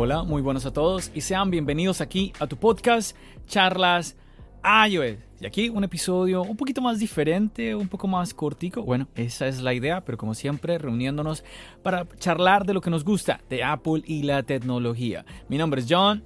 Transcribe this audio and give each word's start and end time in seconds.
Hola, 0.00 0.22
muy 0.22 0.42
buenos 0.42 0.64
a 0.64 0.72
todos 0.72 1.10
y 1.12 1.22
sean 1.22 1.50
bienvenidos 1.50 2.00
aquí 2.00 2.32
a 2.38 2.46
tu 2.46 2.56
podcast 2.56 3.16
Charlas 3.48 4.14
iOS. 4.62 5.16
Y 5.40 5.46
aquí 5.46 5.70
un 5.70 5.82
episodio 5.82 6.42
un 6.42 6.56
poquito 6.56 6.80
más 6.80 7.00
diferente, 7.00 7.74
un 7.74 7.88
poco 7.88 8.06
más 8.06 8.32
cortico. 8.32 8.84
Bueno, 8.84 9.08
esa 9.16 9.48
es 9.48 9.60
la 9.60 9.74
idea, 9.74 10.04
pero 10.04 10.16
como 10.16 10.34
siempre, 10.34 10.78
reuniéndonos 10.78 11.42
para 11.82 12.06
charlar 12.20 12.64
de 12.64 12.74
lo 12.74 12.80
que 12.80 12.90
nos 12.90 13.02
gusta, 13.02 13.40
de 13.50 13.64
Apple 13.64 14.04
y 14.06 14.22
la 14.22 14.44
tecnología. 14.44 15.24
Mi 15.48 15.58
nombre 15.58 15.80
es 15.80 15.88
John. 15.90 16.22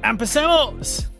¡Empecemos! 0.00 1.13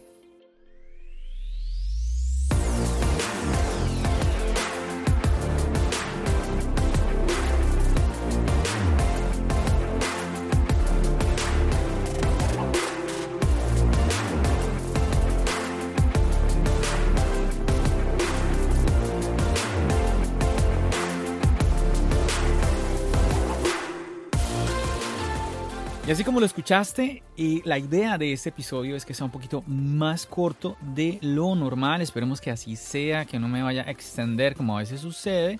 Así 26.15 26.23
como 26.23 26.39
lo 26.39 26.47
escuchaste, 26.47 27.25
y 27.37 27.61
la 27.63 27.77
idea 27.77 28.19
de 28.19 28.33
este 28.33 28.51
episodio 28.51 28.95
es 28.95 29.05
que 29.05 29.15
sea 29.15 29.25
un 29.25 29.33
poquito 29.33 29.65
más 29.67 30.27
corto 30.27 30.77
de 30.81 31.19
lo 31.23 31.57
normal. 31.57 32.03
Esperemos 32.03 32.41
que 32.41 32.53
así 32.53 32.77
sea, 32.77 33.25
que 33.25 33.41
no 33.41 33.49
me 33.49 33.65
vaya 33.65 33.83
a 33.83 33.91
extender 33.91 34.55
como 34.55 34.77
a 34.77 34.81
veces 34.81 35.01
sucede. 35.01 35.59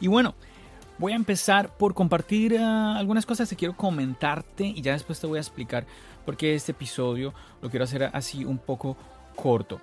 Y 0.00 0.08
bueno, 0.08 0.34
voy 0.98 1.12
a 1.12 1.14
empezar 1.14 1.76
por 1.76 1.94
compartir 1.94 2.58
ah, 2.58 2.98
algunas 2.98 3.24
cosas 3.24 3.48
que 3.48 3.54
quiero 3.54 3.76
comentarte 3.76 4.66
y 4.66 4.82
ya 4.82 4.90
después 4.92 5.20
te 5.20 5.28
voy 5.28 5.38
a 5.38 5.40
explicar 5.40 5.86
por 6.26 6.36
qué 6.36 6.56
este 6.56 6.72
episodio 6.72 7.32
lo 7.60 7.70
quiero 7.70 7.84
hacer 7.84 8.10
así 8.12 8.44
un 8.44 8.58
poco 8.58 8.96
corto. 9.36 9.80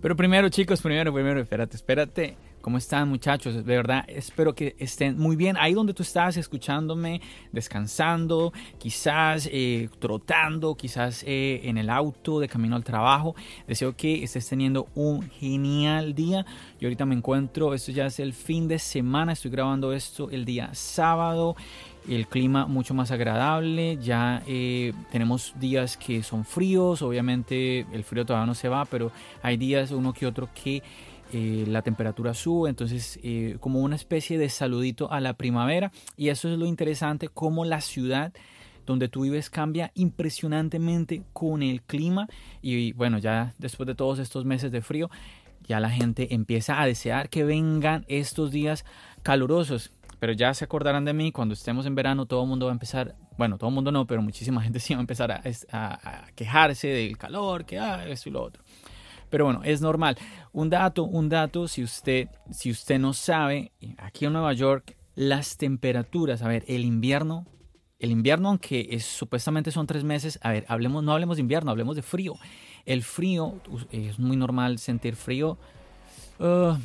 Pero 0.00 0.16
primero, 0.16 0.48
chicos, 0.48 0.80
primero, 0.80 1.12
primero, 1.12 1.42
espérate, 1.42 1.76
espérate. 1.76 2.38
¿Cómo 2.62 2.78
están 2.78 3.08
muchachos? 3.08 3.56
De 3.56 3.62
verdad, 3.62 4.04
espero 4.06 4.54
que 4.54 4.76
estén 4.78 5.18
muy 5.18 5.34
bien. 5.34 5.56
Ahí 5.58 5.74
donde 5.74 5.94
tú 5.94 6.04
estás 6.04 6.36
escuchándome, 6.36 7.20
descansando, 7.50 8.52
quizás 8.78 9.48
eh, 9.50 9.88
trotando, 9.98 10.76
quizás 10.76 11.24
eh, 11.26 11.60
en 11.64 11.76
el 11.76 11.90
auto 11.90 12.38
de 12.38 12.46
camino 12.46 12.76
al 12.76 12.84
trabajo. 12.84 13.34
Deseo 13.66 13.96
que 13.96 14.22
estés 14.22 14.48
teniendo 14.48 14.86
un 14.94 15.28
genial 15.28 16.14
día. 16.14 16.46
Yo 16.80 16.86
ahorita 16.86 17.04
me 17.04 17.16
encuentro, 17.16 17.74
esto 17.74 17.90
ya 17.90 18.06
es 18.06 18.20
el 18.20 18.32
fin 18.32 18.68
de 18.68 18.78
semana, 18.78 19.32
estoy 19.32 19.50
grabando 19.50 19.92
esto 19.92 20.30
el 20.30 20.44
día 20.44 20.70
sábado 20.72 21.56
el 22.08 22.26
clima 22.26 22.66
mucho 22.66 22.94
más 22.94 23.10
agradable, 23.10 23.96
ya 23.98 24.42
eh, 24.46 24.92
tenemos 25.10 25.54
días 25.58 25.96
que 25.96 26.22
son 26.22 26.44
fríos, 26.44 27.00
obviamente 27.02 27.86
el 27.92 28.02
frío 28.02 28.26
todavía 28.26 28.46
no 28.46 28.54
se 28.54 28.68
va, 28.68 28.84
pero 28.84 29.12
hay 29.42 29.56
días 29.56 29.92
uno 29.92 30.12
que 30.12 30.26
otro 30.26 30.48
que 30.52 30.82
eh, 31.32 31.64
la 31.66 31.82
temperatura 31.82 32.34
sube, 32.34 32.68
entonces 32.68 33.18
eh, 33.22 33.56
como 33.60 33.80
una 33.80 33.96
especie 33.96 34.38
de 34.38 34.48
saludito 34.48 35.10
a 35.10 35.20
la 35.20 35.32
primavera 35.34 35.90
y 36.16 36.28
eso 36.28 36.52
es 36.52 36.58
lo 36.58 36.66
interesante, 36.66 37.28
como 37.28 37.64
la 37.64 37.80
ciudad 37.80 38.32
donde 38.86 39.08
tú 39.08 39.22
vives 39.22 39.48
cambia 39.48 39.92
impresionantemente 39.94 41.22
con 41.32 41.62
el 41.62 41.82
clima 41.82 42.28
y 42.60 42.92
bueno, 42.92 43.18
ya 43.18 43.54
después 43.58 43.86
de 43.86 43.94
todos 43.94 44.18
estos 44.18 44.44
meses 44.44 44.72
de 44.72 44.82
frío, 44.82 45.10
ya 45.66 45.80
la 45.80 45.90
gente 45.90 46.34
empieza 46.34 46.80
a 46.80 46.86
desear 46.86 47.28
que 47.28 47.44
vengan 47.44 48.04
estos 48.08 48.50
días 48.50 48.84
calurosos. 49.22 49.90
Pero 50.18 50.32
ya 50.34 50.54
se 50.54 50.64
acordarán 50.64 51.04
de 51.04 51.12
mí, 51.12 51.32
cuando 51.32 51.54
estemos 51.54 51.84
en 51.86 51.94
verano 51.94 52.26
todo 52.26 52.42
el 52.42 52.48
mundo 52.48 52.66
va 52.66 52.72
a 52.72 52.74
empezar, 52.74 53.16
bueno, 53.38 53.58
todo 53.58 53.70
el 53.70 53.74
mundo 53.74 53.90
no, 53.90 54.06
pero 54.06 54.22
muchísima 54.22 54.60
gente 54.62 54.78
sí 54.80 54.94
va 54.94 54.98
a 54.98 55.00
empezar 55.00 55.32
a, 55.32 56.26
quejarse 56.34 56.88
del 56.88 57.18
calor, 57.18 57.64
que 57.64 57.78
ah, 57.78 58.06
esto 58.06 58.28
y 58.28 58.32
lo 58.32 58.42
otro. 58.42 58.62
Pero 59.32 59.46
bueno, 59.46 59.62
es 59.64 59.80
normal. 59.80 60.18
Un 60.52 60.68
dato, 60.68 61.04
un 61.04 61.30
dato, 61.30 61.66
si 61.66 61.82
usted, 61.82 62.28
si 62.50 62.70
usted 62.70 62.98
no 62.98 63.14
sabe, 63.14 63.72
aquí 63.96 64.26
en 64.26 64.34
Nueva 64.34 64.52
York, 64.52 64.94
las 65.14 65.56
temperaturas, 65.56 66.42
a 66.42 66.48
ver, 66.48 66.64
el 66.68 66.84
invierno, 66.84 67.46
el 67.98 68.10
invierno, 68.10 68.50
aunque 68.50 68.88
es, 68.90 69.06
supuestamente 69.06 69.70
son 69.70 69.86
tres 69.86 70.04
meses, 70.04 70.38
a 70.42 70.52
ver, 70.52 70.66
hablemos, 70.68 71.02
no 71.02 71.12
hablemos 71.12 71.38
de 71.38 71.40
invierno, 71.40 71.70
hablemos 71.70 71.96
de 71.96 72.02
frío. 72.02 72.34
El 72.84 73.02
frío, 73.02 73.54
es 73.90 74.18
muy 74.18 74.36
normal 74.36 74.78
sentir 74.78 75.16
frío. 75.16 75.56
Uh, 76.38 76.76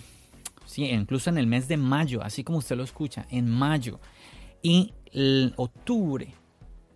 sí, 0.66 0.86
incluso 0.86 1.30
en 1.30 1.40
el 1.40 1.47
mes 1.47 1.68
de 1.68 1.75
mayo, 1.75 2.24
así 2.24 2.46
como 2.46 2.59
usted 2.59 2.78
lo 2.78 2.84
escucha, 2.84 3.28
en 3.30 3.50
mayo. 3.50 4.00
Y 4.62 4.94
octubre, 5.57 6.34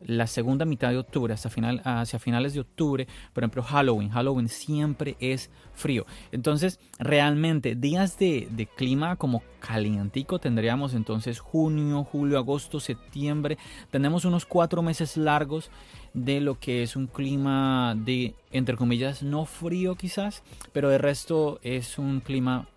la 0.05 0.27
segunda 0.27 0.65
mitad 0.65 0.89
de 0.89 0.97
octubre, 0.97 1.33
hasta 1.33 1.49
final, 1.49 1.81
hacia 1.83 2.19
finales 2.19 2.53
de 2.53 2.61
octubre, 2.61 3.07
por 3.33 3.43
ejemplo 3.43 3.63
Halloween, 3.63 4.09
Halloween 4.09 4.49
siempre 4.49 5.15
es 5.19 5.49
frío. 5.73 6.05
Entonces, 6.31 6.79
realmente 6.99 7.75
días 7.75 8.17
de, 8.17 8.47
de 8.51 8.65
clima 8.67 9.15
como 9.15 9.43
calientico 9.59 10.39
tendríamos 10.39 10.93
entonces 10.93 11.39
junio, 11.39 12.03
julio, 12.03 12.37
agosto, 12.37 12.79
septiembre. 12.79 13.57
Tenemos 13.89 14.25
unos 14.25 14.45
cuatro 14.45 14.81
meses 14.81 15.17
largos 15.17 15.69
de 16.13 16.41
lo 16.41 16.59
que 16.59 16.83
es 16.83 16.95
un 16.95 17.07
clima 17.07 17.95
de, 17.97 18.35
entre 18.51 18.75
comillas, 18.75 19.23
no 19.23 19.45
frío 19.45 19.95
quizás, 19.95 20.43
pero 20.73 20.89
de 20.89 20.97
resto 20.97 21.59
es 21.63 21.97
un 21.97 22.19
clima 22.19 22.67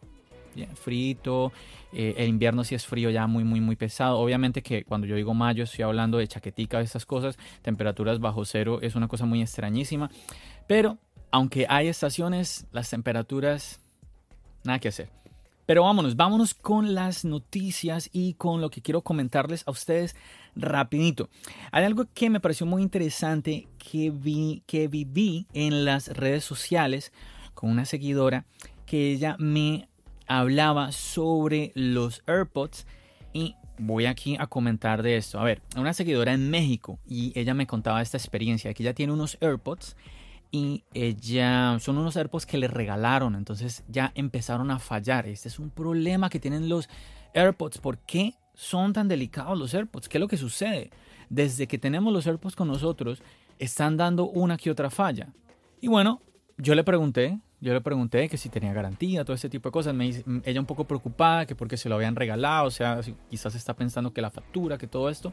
frito. 0.75 1.53
Eh, 1.93 2.15
el 2.19 2.29
invierno 2.29 2.65
sí 2.65 2.75
es 2.75 2.87
frío 2.87 3.11
ya 3.11 3.27
muy, 3.27 3.45
muy, 3.45 3.61
muy 3.61 3.77
pesado. 3.77 4.19
Obviamente 4.19 4.63
que 4.63 4.85
cuando 4.85 5.07
yo 5.07 5.17
digo 5.17 5.35
mayo 5.35 5.65
estoy 5.65 5.85
hablando 5.85 6.19
de 6.19 6.29
chaquetica, 6.29 6.79
de 6.79 6.85
estas 6.85 7.07
cosas. 7.07 7.39
Temperaturas 7.63 8.21
bajo 8.21 8.45
cero 8.45 8.79
es 8.83 8.95
una 8.95 9.09
cosa 9.09 9.27
muy 9.27 9.41
extrañísima. 9.41 10.11
Pero 10.67 10.99
aunque 11.31 11.67
hay 11.69 11.89
estaciones, 11.89 12.67
las 12.73 12.91
temperaturas, 12.91 13.81
nada 14.65 14.79
que 14.79 14.89
hacer. 14.89 15.11
Pero 15.67 15.85
vámonos, 15.85 16.15
vámonos 16.15 16.53
con 16.53 16.95
las 16.95 17.25
noticias 17.25 18.11
y 18.13 18.35
con 18.35 18.61
lo 18.61 18.69
que 18.71 18.83
quiero 18.83 19.01
comentarles 19.01 19.67
a 19.67 19.71
ustedes 19.71 20.15
rapidito. 20.55 21.31
Hay 21.73 21.85
algo 21.85 22.05
que 22.13 22.29
me 22.29 22.41
pareció 22.41 22.67
muy 22.67 22.83
interesante 22.83 23.67
que 23.79 24.11
vi, 24.11 24.63
que 24.67 24.89
viví 24.89 25.47
en 25.55 25.87
las 25.87 26.09
redes 26.09 26.45
sociales 26.45 27.13
con 27.55 27.71
una 27.71 27.87
seguidora 27.87 28.45
que 28.85 29.13
ella 29.13 29.37
me 29.39 29.89
hablaba 30.27 30.93
sobre 30.93 31.73
los 31.75 32.23
AirPods 32.27 32.87
y 33.33 33.57
voy 33.79 34.07
aquí 34.07 34.37
a 34.39 34.47
comentar 34.47 35.03
de 35.03 35.17
esto. 35.17 35.39
A 35.41 35.45
ver, 35.45 35.63
una 35.77 35.93
seguidora 35.93 36.33
en 36.33 36.51
México 36.51 36.99
y 37.07 37.33
ella 37.39 37.55
me 37.55 37.67
contaba 37.67 38.03
esta 38.03 38.17
experiencia, 38.17 38.73
que 38.75 38.83
ella 38.83 38.95
tiene 38.95 39.13
unos 39.13 39.37
AirPods 39.41 39.97
y 40.51 40.85
ella 40.95 41.79
son 41.81 41.99
unos 41.99 42.17
AirPods 42.17 42.47
que 42.47 42.59
le 42.59 42.69
regalaron, 42.69 43.35
entonces 43.35 43.83
ya 43.89 44.13
empezaron 44.15 44.71
a 44.71 44.79
fallar. 44.79 45.27
Este 45.27 45.49
es 45.49 45.59
un 45.59 45.71
problema 45.71 46.31
que 46.31 46.39
tienen 46.39 46.69
los 46.69 46.89
AirPods. 47.35 47.79
¿Por 47.79 47.99
qué 47.99 48.35
son 48.55 48.93
tan 48.93 49.09
delicados 49.09 49.59
los 49.59 49.75
AirPods? 49.75 50.09
¿Qué 50.09 50.19
es 50.19 50.21
lo 50.21 50.29
que 50.29 50.37
sucede? 50.37 50.91
Desde 51.29 51.67
que 51.67 51.79
tenemos 51.79 52.13
los 52.13 52.27
AirPods 52.27 52.55
con 52.55 52.69
nosotros, 52.69 53.21
están 53.59 53.97
dando 53.97 54.27
una 54.27 54.57
que 54.57 54.71
otra 54.71 54.91
falla. 54.91 55.33
Y 55.81 55.89
bueno, 55.89 56.23
yo 56.57 56.77
le 56.77 56.85
pregunté, 56.85 57.41
yo 57.65 57.73
le 57.73 57.81
pregunté 57.81 58.29
que 58.29 58.37
si 58.37 58.51
tenía 58.51 58.75
garantía, 58.75 59.25
todo 59.25 59.35
ese 59.35 59.49
tipo 59.49 59.71
de 59.71 59.73
cosas. 59.73 59.95
Me 59.95 60.23
ella 60.45 60.61
un 60.61 60.67
poco 60.67 60.85
preocupada, 60.85 61.47
que 61.47 61.55
porque 61.55 61.79
se 61.79 61.89
lo 61.89 61.95
habían 61.95 62.15
regalado, 62.15 62.67
o 62.67 62.71
sea, 62.71 63.01
quizás 63.31 63.55
está 63.55 63.75
pensando 63.75 64.13
que 64.13 64.21
la 64.21 64.31
factura, 64.31 64.77
que 64.77 64.87
todo 64.87 65.09
esto. 65.09 65.33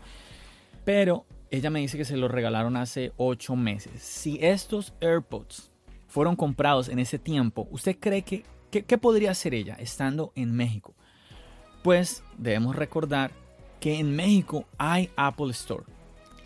Pero 0.86 1.26
ella 1.50 1.70
me 1.70 1.82
dice 1.82 1.98
que 1.98 2.06
se 2.06 2.16
lo 2.16 2.30
regalaron 2.30 2.78
hace 2.78 3.12
8 3.18 3.56
meses. 3.58 4.02
Si 4.02 4.40
estos 4.42 4.94
AirPods 5.02 5.74
fueron 6.08 6.38
comprados 6.38 6.88
en 6.88 7.00
ese 7.00 7.20
tiempo, 7.20 7.68
¿usted 7.70 7.98
cree 8.00 8.22
que 8.22 8.46
qué 8.72 8.98
podría 8.98 9.32
hacer 9.32 9.54
ella 9.54 9.76
estando 9.78 10.32
en 10.36 10.56
México? 10.56 10.96
Pues 11.84 12.24
debemos 12.38 12.78
recordar 12.78 13.32
que 13.82 14.00
en 14.00 14.16
México 14.16 14.66
hay 14.78 15.10
Apple 15.18 15.52
Store. 15.52 15.84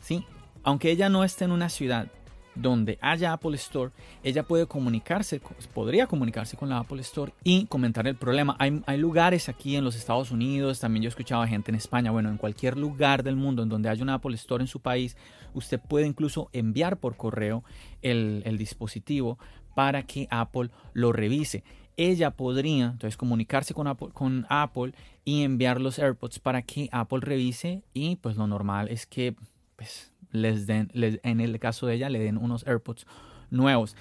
¿sí? 0.02 0.26
Aunque 0.64 0.90
ella 0.90 1.10
no 1.10 1.24
esté 1.24 1.46
en 1.46 1.52
una 1.52 1.70
ciudad 1.70 2.08
donde 2.56 2.98
haya 3.02 3.34
Apple 3.34 3.56
Store, 3.56 3.92
ella 4.24 4.44
puede 4.44 4.66
comunicarse, 4.66 5.42
podría 5.74 6.07
comunicarse 6.07 6.57
con 6.57 6.69
la 6.69 6.80
Apple 6.80 7.02
Store 7.02 7.34
y 7.44 7.66
comentar 7.66 8.07
el 8.07 8.16
problema. 8.16 8.56
Hay, 8.60 8.81
hay 8.86 8.98
lugares 8.98 9.50
aquí 9.50 9.75
en 9.75 9.84
los 9.84 9.96
Estados 9.96 10.31
Unidos, 10.31 10.80
también 10.80 11.04
yo 11.04 11.07
he 11.07 11.10
escuchado 11.10 11.42
a 11.42 11.48
gente 11.48 11.72
en 11.72 11.75
España, 11.75 12.12
bueno, 12.12 12.30
en 12.30 12.38
cualquier 12.38 12.78
lugar 12.78 13.24
del 13.24 13.36
mundo 13.36 13.63
en 13.63 13.69
donde 13.69 13.90
haya 13.90 14.04
una 14.04 14.16
Apple 14.16 14.36
Store 14.36 14.63
en 14.63 14.68
su 14.68 14.80
país, 14.80 15.18
usted 15.54 15.80
puede 15.80 16.07
incluso 16.07 16.50
enviar 16.54 16.98
por 16.98 17.18
correo 17.18 17.63
el, 18.02 18.42
el 18.46 18.57
dispositivo 18.57 19.38
para 19.75 20.04
que 20.04 20.28
Apple 20.31 20.69
lo 20.94 21.12
revise 21.12 21.63
ella 21.98 22.31
podría 22.31 22.86
entonces 22.86 23.18
comunicarse 23.18 23.74
con 23.74 23.88
Apple, 23.88 24.10
con 24.13 24.46
Apple, 24.50 24.94
y 25.24 25.44
enviar 25.44 25.81
los 25.81 25.98
AirPods 25.98 26.40
para 26.40 26.62
que 26.62 26.90
Apple 26.92 27.19
revise 27.22 27.84
y 27.94 28.18
pues 28.18 28.36
lo 28.36 28.48
normal 28.48 28.90
es 28.90 29.06
que 29.06 29.36
pues, 29.75 30.13
les 30.36 30.68
den, 30.68 30.92
en 30.94 31.40
el 31.40 31.60
caso 31.60 31.88
de 31.88 31.96
ella, 31.96 32.10
le 32.10 32.20
den 32.20 32.38
unos 32.38 32.66
AirPods 32.68 33.06
nuevos. 33.50 33.96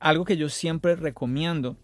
Algo 0.00 0.24
que 0.24 0.36
yo 0.36 0.48
siempre 0.48 0.96
recomiendo 0.96 1.76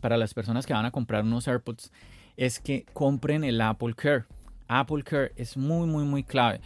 para 0.00 0.16
las 0.16 0.34
personas 0.34 0.66
que 0.66 0.72
van 0.72 0.86
a 0.86 0.90
comprar 0.90 1.24
unos 1.24 1.46
AirPods 1.48 1.92
es 2.36 2.58
que 2.58 2.86
compren 2.92 3.44
el 3.44 3.60
Apple 3.60 3.94
Care. 3.94 4.24
Apple 4.68 5.02
Care 5.02 5.32
es 5.36 5.56
muy, 5.56 5.86
muy, 5.86 6.04
muy 6.04 6.24
clave. 6.24 6.60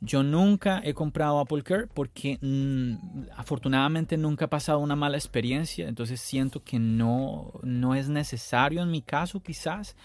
Yo 0.00 0.22
nunca 0.22 0.80
he 0.84 0.94
comprado 0.94 1.40
Apple 1.40 1.62
Care 1.62 1.88
porque 1.92 2.38
mm, 2.40 3.30
afortunadamente 3.36 4.16
nunca 4.16 4.44
he 4.44 4.48
pasado 4.48 4.78
una 4.78 4.94
mala 4.94 5.16
experiencia, 5.16 5.88
entonces 5.88 6.20
siento 6.20 6.62
que 6.62 6.78
no, 6.78 7.52
no 7.64 7.96
es 7.96 8.08
necesario 8.08 8.80
en 8.82 8.90
mi 8.90 9.02
caso 9.02 9.40
quizás. 9.40 9.96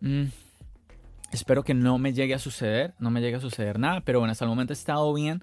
Mm, 0.00 0.24
Espero 1.32 1.64
que 1.64 1.74
no 1.74 1.98
me 1.98 2.12
llegue 2.12 2.34
a 2.34 2.38
suceder, 2.38 2.94
no 2.98 3.10
me 3.10 3.20
llegue 3.22 3.36
a 3.36 3.40
suceder 3.40 3.78
nada, 3.78 4.02
pero 4.02 4.18
bueno, 4.18 4.32
hasta 4.32 4.44
el 4.44 4.50
momento 4.50 4.72
he 4.72 4.76
estado 4.76 5.12
bien 5.14 5.42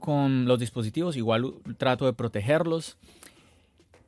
con 0.00 0.46
los 0.46 0.58
dispositivos, 0.58 1.16
igual 1.16 1.54
trato 1.78 2.06
de 2.06 2.12
protegerlos. 2.12 2.98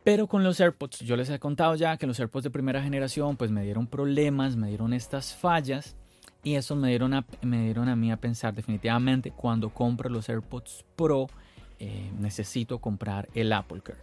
Pero 0.02 0.26
con 0.26 0.44
los 0.44 0.60
AirPods, 0.60 1.00
yo 1.00 1.16
les 1.16 1.30
he 1.30 1.38
contado 1.38 1.76
ya 1.76 1.96
que 1.96 2.06
los 2.06 2.18
AirPods 2.18 2.44
de 2.44 2.50
primera 2.50 2.82
generación 2.82 3.36
pues 3.36 3.50
me 3.50 3.62
dieron 3.62 3.86
problemas, 3.86 4.56
me 4.56 4.68
dieron 4.68 4.92
estas 4.92 5.34
fallas 5.34 5.96
y 6.42 6.56
eso 6.56 6.76
me 6.76 6.88
dieron 6.88 7.14
a, 7.14 7.24
me 7.40 7.62
dieron 7.62 7.88
a 7.88 7.96
mí 7.96 8.12
a 8.12 8.18
pensar 8.18 8.52
definitivamente 8.52 9.30
cuando 9.30 9.70
compre 9.70 10.10
los 10.10 10.28
AirPods 10.28 10.84
Pro 10.94 11.28
eh, 11.78 12.10
necesito 12.18 12.80
comprar 12.80 13.28
el 13.34 13.52
Apple 13.52 13.80
Care. 13.82 14.00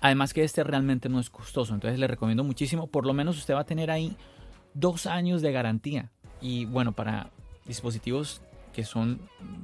Además 0.00 0.32
que 0.32 0.44
este 0.44 0.62
realmente 0.62 1.08
no 1.08 1.18
es 1.18 1.28
costoso, 1.30 1.74
entonces 1.74 1.98
le 1.98 2.06
recomiendo 2.06 2.44
muchísimo, 2.44 2.86
por 2.86 3.04
lo 3.04 3.12
menos 3.12 3.36
usted 3.36 3.54
va 3.54 3.60
a 3.60 3.66
tener 3.66 3.90
ahí 3.90 4.16
dos 4.72 5.06
años 5.06 5.42
de 5.42 5.52
garantía. 5.52 6.10
Y 6.40 6.64
bueno, 6.66 6.92
para 6.92 7.30
dispositivos 7.66 8.40
que 8.72 8.84
son 8.84 9.20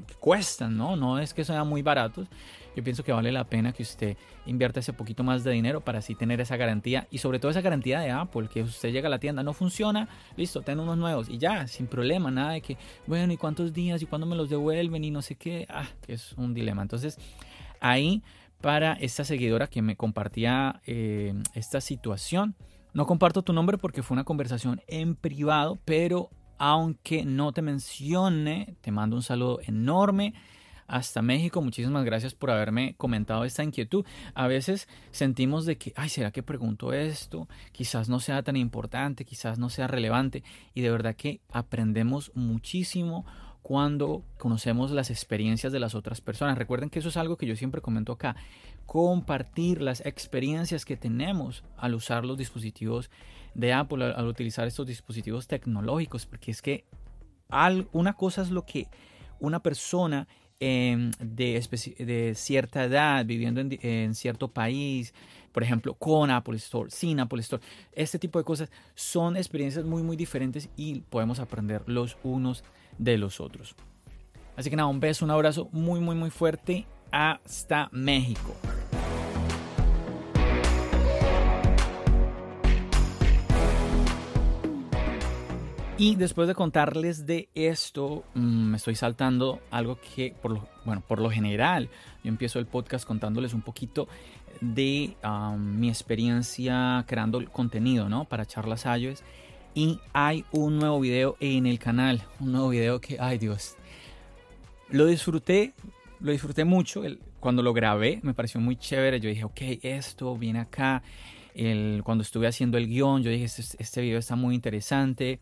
que 0.08 0.14
cuestan, 0.14 0.76
¿no? 0.76 0.96
No 0.96 1.18
es 1.18 1.32
que 1.32 1.44
sean 1.44 1.68
muy 1.68 1.82
baratos. 1.82 2.26
Yo 2.74 2.82
pienso 2.82 3.04
que 3.04 3.12
vale 3.12 3.30
la 3.30 3.44
pena 3.44 3.72
que 3.72 3.84
usted 3.84 4.16
invierta 4.46 4.80
ese 4.80 4.92
poquito 4.92 5.22
más 5.22 5.44
de 5.44 5.52
dinero 5.52 5.80
para 5.80 6.00
así 6.00 6.16
tener 6.16 6.40
esa 6.40 6.56
garantía 6.56 7.06
y 7.12 7.18
sobre 7.18 7.38
todo 7.38 7.52
esa 7.52 7.60
garantía 7.60 8.00
de 8.00 8.10
Apple, 8.10 8.48
que 8.52 8.62
usted 8.62 8.90
llega 8.90 9.06
a 9.06 9.10
la 9.10 9.20
tienda, 9.20 9.44
no 9.44 9.52
funciona, 9.52 10.08
listo, 10.36 10.62
ten 10.62 10.80
unos 10.80 10.98
nuevos 10.98 11.28
y 11.28 11.38
ya, 11.38 11.68
sin 11.68 11.86
problema, 11.86 12.32
nada 12.32 12.52
de 12.52 12.60
que, 12.60 12.76
bueno, 13.06 13.32
¿y 13.32 13.36
cuántos 13.36 13.72
días 13.72 14.02
y 14.02 14.06
cuándo 14.06 14.26
me 14.26 14.34
los 14.34 14.50
devuelven 14.50 15.04
y 15.04 15.12
no 15.12 15.22
sé 15.22 15.36
qué? 15.36 15.66
Ah, 15.70 15.86
que 16.04 16.14
es 16.14 16.32
un 16.32 16.52
dilema. 16.52 16.82
Entonces, 16.82 17.16
ahí 17.80 18.24
para 18.60 18.94
esta 18.94 19.24
seguidora 19.24 19.68
que 19.68 19.80
me 19.82 19.94
compartía 19.94 20.80
eh, 20.86 21.34
esta 21.54 21.80
situación, 21.80 22.56
no 22.94 23.06
comparto 23.06 23.42
tu 23.42 23.52
nombre 23.52 23.78
porque 23.78 24.02
fue 24.02 24.16
una 24.16 24.24
conversación 24.24 24.80
en 24.88 25.14
privado, 25.14 25.78
pero 25.84 26.30
aunque 26.58 27.24
no 27.24 27.52
te 27.52 27.62
mencione, 27.62 28.76
te 28.80 28.90
mando 28.90 29.16
un 29.16 29.22
saludo 29.22 29.60
enorme 29.66 30.34
hasta 30.86 31.22
México. 31.22 31.62
Muchísimas 31.62 32.04
gracias 32.04 32.34
por 32.34 32.50
haberme 32.50 32.94
comentado 32.96 33.44
esta 33.44 33.64
inquietud. 33.64 34.04
A 34.34 34.46
veces 34.46 34.88
sentimos 35.10 35.66
de 35.66 35.78
que, 35.78 35.92
ay, 35.96 36.08
¿será 36.08 36.30
que 36.30 36.42
pregunto 36.42 36.92
esto? 36.92 37.48
Quizás 37.72 38.08
no 38.08 38.20
sea 38.20 38.42
tan 38.42 38.56
importante, 38.56 39.24
quizás 39.24 39.58
no 39.58 39.68
sea 39.68 39.86
relevante. 39.86 40.42
Y 40.74 40.82
de 40.82 40.90
verdad 40.90 41.16
que 41.16 41.40
aprendemos 41.50 42.32
muchísimo 42.34 43.24
cuando 43.64 44.22
conocemos 44.36 44.90
las 44.90 45.08
experiencias 45.08 45.72
de 45.72 45.80
las 45.80 45.94
otras 45.94 46.20
personas. 46.20 46.58
Recuerden 46.58 46.90
que 46.90 46.98
eso 46.98 47.08
es 47.08 47.16
algo 47.16 47.38
que 47.38 47.46
yo 47.46 47.56
siempre 47.56 47.80
comento 47.80 48.12
acá. 48.12 48.36
Compartir 48.84 49.80
las 49.80 50.04
experiencias 50.04 50.84
que 50.84 50.98
tenemos 50.98 51.64
al 51.78 51.94
usar 51.94 52.26
los 52.26 52.36
dispositivos 52.36 53.10
de 53.54 53.72
Apple 53.72 54.04
al, 54.04 54.26
utilizar 54.26 54.68
estos 54.68 54.86
dispositivos 54.86 55.48
tecnológicos, 55.48 56.26
porque 56.26 56.50
es 56.50 56.60
que 56.60 56.84
una 57.92 58.12
cosa 58.12 58.42
es 58.42 58.50
lo 58.50 58.66
que 58.66 58.86
una 59.40 59.60
persona 59.60 60.28
em, 60.60 61.10
de, 61.18 62.34
cierta 62.34 62.84
edad, 62.84 63.24
viviendo 63.24 63.62
en, 63.62 64.14
cierto 64.14 64.48
país, 64.48 65.14
por 65.52 65.62
ejemplo, 65.62 65.94
con 65.94 66.30
Apple 66.30 66.56
Store, 66.56 66.90
sin 66.90 67.18
Apple 67.18 67.40
Store, 67.40 67.62
este 67.92 68.18
tipo 68.18 68.38
de 68.38 68.44
cosas 68.44 68.70
son 68.94 69.38
experiencias 69.38 69.86
muy, 69.86 70.02
muy 70.02 70.18
diferentes 70.18 70.68
y 70.76 71.00
podemos 71.00 71.38
aprender 71.38 71.82
los 71.86 72.18
unos 72.22 72.62
de 72.98 73.18
los 73.18 73.40
otros. 73.40 73.74
Así 74.56 74.70
que 74.70 74.76
nada, 74.76 74.88
un 74.88 75.00
beso, 75.00 75.24
un 75.24 75.30
abrazo 75.30 75.68
muy, 75.72 76.00
muy, 76.00 76.14
muy 76.14 76.30
fuerte. 76.30 76.86
Hasta 77.10 77.88
México. 77.92 78.54
Y 85.96 86.16
después 86.16 86.48
de 86.48 86.56
contarles 86.56 87.24
de 87.24 87.48
esto, 87.54 88.24
mm, 88.34 88.70
me 88.70 88.76
estoy 88.78 88.96
saltando 88.96 89.60
algo 89.70 89.98
que, 90.00 90.34
por 90.42 90.50
lo, 90.50 90.68
bueno, 90.84 91.04
por 91.06 91.20
lo 91.20 91.30
general, 91.30 91.88
yo 92.24 92.30
empiezo 92.30 92.58
el 92.58 92.66
podcast 92.66 93.06
contándoles 93.06 93.54
un 93.54 93.62
poquito 93.62 94.08
de 94.60 95.16
mi 95.58 95.88
experiencia 95.88 97.04
creando 97.06 97.44
contenido, 97.50 98.08
¿no? 98.08 98.24
Para 98.24 98.44
charlas 98.44 98.86
iOS. 98.86 99.22
Y 99.74 99.98
hay 100.12 100.44
un 100.52 100.78
nuevo 100.78 101.00
video 101.00 101.36
en 101.40 101.66
el 101.66 101.78
canal, 101.78 102.22
un 102.40 102.52
nuevo 102.52 102.68
video 102.68 103.00
que, 103.00 103.18
ay 103.18 103.38
Dios, 103.38 103.76
lo 104.88 105.06
disfruté, 105.06 105.74
lo 106.20 106.32
disfruté 106.32 106.64
mucho. 106.64 107.02
cuando 107.40 107.62
lo 107.62 107.72
grabé, 107.72 108.20
me 108.22 108.34
pareció 108.34 108.60
muy 108.60 108.76
chévere. 108.76 109.20
Yo 109.20 109.28
dije, 109.28 109.44
ok, 109.44 109.60
esto 109.82 110.36
viene 110.36 110.60
acá. 110.60 111.02
Cuando 112.02 112.22
estuve 112.22 112.46
haciendo 112.46 112.78
el 112.78 112.88
guion, 112.88 113.22
yo 113.22 113.30
dije, 113.30 113.44
este, 113.44 113.62
este 113.78 114.00
video 114.00 114.18
está 114.18 114.36
muy 114.36 114.54
interesante 114.54 115.40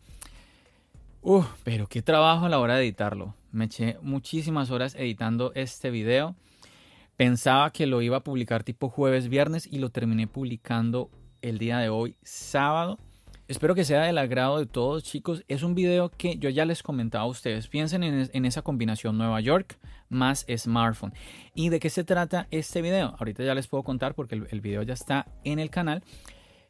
Uh, 1.25 1.45
pero 1.63 1.87
qué 1.87 2.01
trabajo 2.01 2.45
a 2.45 2.49
la 2.49 2.59
hora 2.59 2.75
de 2.75 2.83
editarlo. 2.83 3.33
Me 3.53 3.65
eché 3.65 3.97
muchísimas 4.01 4.71
horas 4.71 4.93
editando 4.95 5.53
este 5.55 5.89
video. 5.89 6.35
Pensaba 7.15 7.71
que 7.71 7.85
lo 7.85 8.01
iba 8.01 8.17
a 8.17 8.23
publicar 8.23 8.63
tipo 8.63 8.89
jueves, 8.89 9.29
viernes 9.29 9.65
y 9.71 9.77
lo 9.77 9.89
terminé 9.89 10.27
publicando 10.27 11.09
el 11.41 11.59
día 11.59 11.77
de 11.77 11.87
hoy, 11.87 12.17
sábado. 12.23 12.99
Espero 13.49 13.75
que 13.75 13.83
sea 13.83 14.03
del 14.03 14.17
agrado 14.17 14.57
de 14.57 14.65
todos, 14.65 15.03
chicos. 15.03 15.43
Es 15.49 15.63
un 15.63 15.75
video 15.75 16.09
que 16.09 16.37
yo 16.37 16.49
ya 16.49 16.63
les 16.63 16.81
comentaba 16.81 17.25
a 17.25 17.27
ustedes. 17.27 17.67
Piensen 17.67 18.01
en, 18.03 18.45
esa 18.45 18.61
combinación 18.61 19.17
Nueva 19.17 19.41
York 19.41 19.77
más 20.07 20.45
smartphone. 20.57 21.13
¿Y 21.53 21.67
de 21.67 21.81
qué 21.81 21.89
se 21.89 22.05
trata 22.05 22.47
este 22.51 22.81
video? 22.81 23.15
Ahorita 23.19 23.43
ya 23.43 23.53
les 23.53 23.67
puedo 23.67 23.83
contar 23.83 24.15
porque 24.15 24.35
el, 24.35 24.47
el 24.51 24.61
video 24.61 24.81
ya 24.83 24.93
está 24.93 25.27
en 25.43 25.59
el 25.59 25.69
canal. 25.69 26.03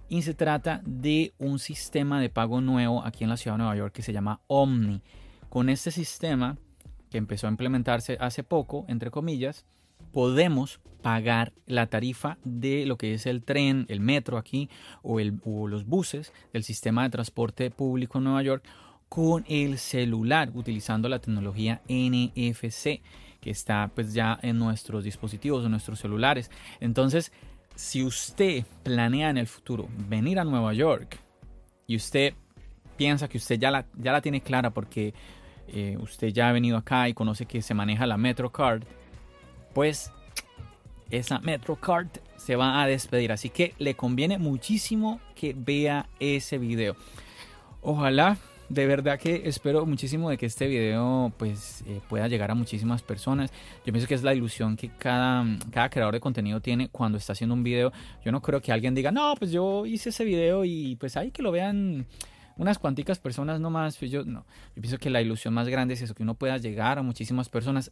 Y 0.10 0.24
se 0.24 0.34
trata 0.34 0.82
de 0.84 1.34
un 1.38 1.60
sistema 1.60 2.20
de 2.20 2.30
pago 2.30 2.60
nuevo 2.60 3.06
aquí 3.06 3.24
en 3.24 3.30
la 3.30 3.38
ciudad 3.38 3.56
de 3.56 3.60
Nueva 3.60 3.76
York 3.76 3.94
que 3.94 4.02
se 4.02 4.14
llama 4.14 4.42
Omni. 4.48 5.04
Con 5.50 5.70
este 5.70 5.92
sistema, 5.92 6.58
que 7.12 7.20
empezó 7.20 7.46
a 7.46 7.52
implementarse 7.52 8.18
hace 8.20 8.44
poco, 8.44 8.86
entre 8.88 9.12
comillas, 9.12 9.68
podemos 10.12 10.80
pagar 11.02 11.54
la 11.68 11.88
tarifa 11.88 12.38
de 12.44 12.86
lo 12.86 12.98
que 12.98 13.14
es 13.14 13.26
el 13.26 13.44
tren, 13.44 13.86
el 13.90 14.00
metro 14.00 14.38
aquí 14.38 14.70
o, 15.04 15.20
los 15.20 15.86
buses 15.86 16.34
del 16.54 16.64
sistema 16.64 17.04
de 17.04 17.10
transporte 17.10 17.70
público 17.70 18.18
en 18.18 18.24
Nueva 18.24 18.42
York 18.42 18.64
con 19.10 19.46
el 19.48 19.78
celular 19.78 20.50
utilizando 20.56 21.10
la 21.10 21.20
tecnología 21.20 21.82
NFC 21.88 23.02
que 23.42 23.52
está 23.52 23.92
pues 23.94 24.14
ya 24.14 24.40
en 24.42 24.58
nuestros 24.58 25.04
dispositivos, 25.04 25.66
en 25.66 25.72
nuestros 25.72 26.00
celulares. 26.00 26.50
Entonces, 26.80 27.34
si 27.76 28.02
usted 28.04 28.64
planea 28.84 29.30
en 29.30 29.38
el 29.38 29.48
futuro 29.48 29.90
venir 30.08 30.40
a 30.40 30.46
Nueva 30.46 30.74
York 30.74 31.20
y 31.86 31.98
usted 31.98 32.34
piensa 32.96 33.28
que 33.28 33.38
usted 33.38 33.60
ya 33.60 33.70
la, 33.70 33.86
ya 33.98 34.14
la 34.14 34.22
tiene 34.22 34.42
clara 34.42 34.70
porque 34.70 35.14
eh, 35.68 35.98
usted 36.00 36.30
ya 36.30 36.50
ha 36.50 36.54
venido 36.54 36.78
acá 36.78 37.10
y 37.10 37.14
conoce 37.14 37.46
que 37.46 37.62
se 37.62 37.74
maneja 37.74 38.08
la 38.08 38.18
MetroCard, 38.18 38.84
pues 39.74 40.12
esa 41.10 41.40
MetroCard 41.40 42.08
se 42.38 42.56
va 42.56 42.82
a 42.82 42.88
despedir. 42.88 43.32
Así 43.32 43.50
que 43.50 43.74
le 43.78 43.96
conviene 43.96 44.38
muchísimo 44.38 45.20
que 45.36 45.56
vea 45.56 46.10
ese 46.20 46.58
video. 46.58 46.96
Ojalá 47.82 48.38
de 48.70 48.88
verdad 48.88 49.20
que 49.20 49.44
espero 49.46 49.86
muchísimo 49.86 50.30
de 50.30 50.38
que 50.38 50.46
este 50.46 50.68
video 50.68 51.32
pues 51.38 51.84
eh, 51.86 52.02
pueda 52.10 52.28
llegar 52.28 52.50
a 52.50 52.56
muchísimas 52.56 53.02
personas. 53.04 53.52
Yo 53.86 53.94
pienso 53.94 54.08
que 54.08 54.16
es 54.16 54.24
la 54.24 54.34
ilusión 54.34 54.76
que 54.76 54.90
cada, 54.90 55.46
cada 55.72 55.90
creador 55.90 56.14
de 56.14 56.20
contenido 56.20 56.62
tiene 56.62 56.90
cuando 56.90 57.18
está 57.18 57.34
haciendo 57.34 57.54
un 57.54 57.64
video. 57.64 57.92
Yo 58.26 58.32
no 58.32 58.42
creo 58.42 58.62
que 58.62 58.72
alguien 58.72 58.96
diga, 58.96 59.12
no, 59.12 59.36
pues 59.38 59.52
yo 59.52 59.86
hice 59.86 60.10
ese 60.10 60.24
video 60.24 60.66
y 60.66 60.96
pues 60.96 61.18
hay 61.18 61.32
que 61.32 61.44
lo 61.44 61.52
vean 61.52 62.08
unas 62.58 62.80
cuanticas 62.80 63.20
personas 63.20 63.60
nomás. 63.60 64.00
Yo 64.00 64.24
no, 64.24 64.46
yo 64.76 64.82
pienso 64.82 64.98
que 64.98 65.10
la 65.10 65.22
ilusión 65.22 65.54
más 65.54 65.68
grande 65.68 65.94
es 65.94 66.02
eso, 66.02 66.16
que 66.16 66.24
uno 66.24 66.36
pueda 66.36 66.58
llegar 66.58 66.98
a 66.98 67.04
muchísimas 67.04 67.50
personas 67.50 67.92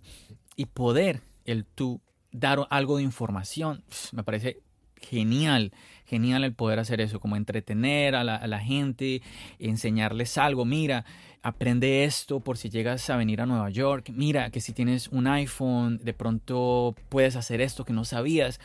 y 0.56 0.66
poder 0.66 1.22
el 1.46 1.66
tú 1.66 2.02
dar 2.32 2.66
algo 2.70 2.98
de 2.98 3.04
información. 3.04 3.84
Me 4.12 4.24
parece 4.24 4.62
genial, 5.02 5.74
genial 6.06 6.44
el 6.44 6.54
poder 6.54 6.80
hacer 6.80 7.02
eso, 7.02 7.20
como 7.20 7.36
entretener 7.36 8.16
a 8.16 8.24
la, 8.24 8.60
gente, 8.60 9.22
enseñarles 9.60 10.38
algo. 10.38 10.66
Mira, 10.66 11.06
aprende 11.42 12.04
esto 12.04 12.40
por 12.40 12.58
si 12.58 12.70
llegas 12.70 13.10
a 13.10 13.18
venir 13.18 13.42
a 13.42 13.46
Nueva 13.46 13.70
York. 13.70 14.12
Mira, 14.14 14.50
que 14.52 14.62
si 14.62 14.74
tienes 14.74 15.08
un 15.10 15.28
iPhone, 15.28 16.00
de 16.04 16.14
pronto 16.14 16.96
puedes 17.10 17.36
hacer 17.36 17.62
esto 17.62 17.86
que 17.86 17.94
no 17.94 18.06
sabías. 18.06 18.60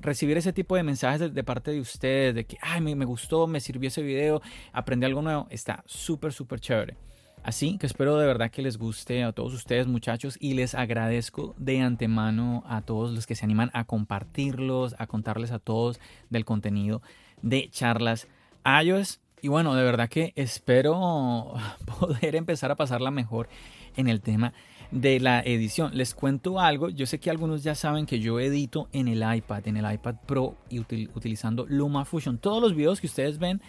Recibir 0.00 0.38
ese 0.38 0.52
tipo 0.52 0.76
de 0.76 0.82
mensajes 0.82 1.34
de, 1.34 1.44
parte 1.44 1.70
de 1.72 1.80
ustedes, 1.80 2.34
de 2.34 2.44
que, 2.44 2.56
ay, 2.62 2.80
me, 2.80 2.94
me, 2.94 3.04
gustó, 3.04 3.46
me 3.46 3.60
sirvió 3.60 3.88
ese 3.88 4.02
video, 4.02 4.40
aprendí 4.72 5.04
algo 5.04 5.20
nuevo, 5.20 5.46
está 5.50 5.84
súper, 5.86 6.32
súper 6.32 6.58
chévere. 6.58 6.96
Así 7.42 7.78
que 7.78 7.86
espero 7.86 8.18
de 8.18 8.26
verdad 8.26 8.50
que 8.50 8.60
les 8.60 8.76
guste 8.76 9.24
a 9.24 9.32
todos 9.32 9.54
ustedes 9.54 9.86
muchachos 9.86 10.36
y 10.40 10.54
les 10.54 10.74
agradezco 10.74 11.54
de 11.56 11.80
antemano 11.80 12.62
a 12.66 12.82
todos 12.82 13.12
los 13.12 13.26
que 13.26 13.34
se 13.34 13.44
animan 13.44 13.70
a 13.72 13.84
compartirlos, 13.84 14.94
a 14.98 15.06
contarles 15.06 15.50
a 15.50 15.58
todos 15.58 16.00
del 16.28 16.44
contenido 16.44 17.00
de 17.40 17.70
charlas 17.70 18.28
iOS. 18.64 19.20
Y 19.40 19.48
bueno, 19.48 19.74
de 19.74 19.82
verdad 19.82 20.10
que 20.10 20.34
espero 20.36 21.54
poder 21.98 22.36
empezar 22.36 22.70
a 22.70 22.76
pasarla 22.76 23.10
mejor 23.10 23.48
en 23.96 24.08
el 24.08 24.20
tema 24.20 24.52
de 24.90 25.18
la 25.18 25.40
edición. 25.40 25.96
Les 25.96 26.14
cuento 26.14 26.60
algo, 26.60 26.90
yo 26.90 27.06
sé 27.06 27.18
que 27.20 27.30
algunos 27.30 27.62
ya 27.62 27.74
saben 27.74 28.04
que 28.04 28.20
yo 28.20 28.38
edito 28.38 28.88
en 28.92 29.08
el 29.08 29.24
iPad, 29.34 29.66
en 29.66 29.78
el 29.78 29.90
iPad 29.90 30.16
Pro 30.26 30.56
y 30.68 30.80
utilizando 30.80 31.64
LumaFusion. 31.66 32.38
Todos 32.38 32.60
los 32.60 32.74
videos 32.74 33.00
que 33.00 33.06
ustedes 33.06 33.38
ven 33.38 33.62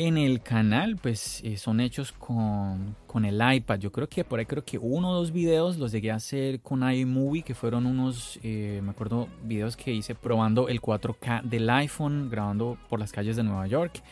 en 0.00 0.16
el 0.16 0.40
canal 0.40 0.96
pues 0.96 1.42
eh, 1.44 1.58
son 1.58 1.78
hechos 1.78 2.10
con, 2.12 2.96
con, 3.06 3.26
el 3.26 3.38
iPad. 3.38 3.78
Yo 3.78 3.92
creo 3.92 4.08
que 4.08 4.24
por 4.24 4.38
ahí 4.38 4.46
creo 4.46 4.64
que 4.64 4.78
uno 4.78 5.10
o 5.10 5.14
dos 5.14 5.30
videos 5.30 5.76
los 5.76 5.92
llegué 5.92 6.10
a 6.10 6.14
hacer 6.14 6.60
con 6.60 6.90
iMovie, 6.90 7.42
que 7.42 7.54
fueron 7.54 7.84
unos, 7.84 8.40
eh, 8.42 8.80
me 8.82 8.92
acuerdo, 8.92 9.28
videos 9.44 9.76
que 9.76 9.92
hice 9.92 10.14
probando 10.14 10.68
el 10.68 10.80
4K 10.80 11.42
del 11.42 11.68
iPhone, 11.68 12.30
grabando 12.30 12.78
por 12.88 12.98
las 12.98 13.12
calles 13.12 13.36
de 13.36 13.42
Nueva 13.42 13.66
York. 13.66 14.02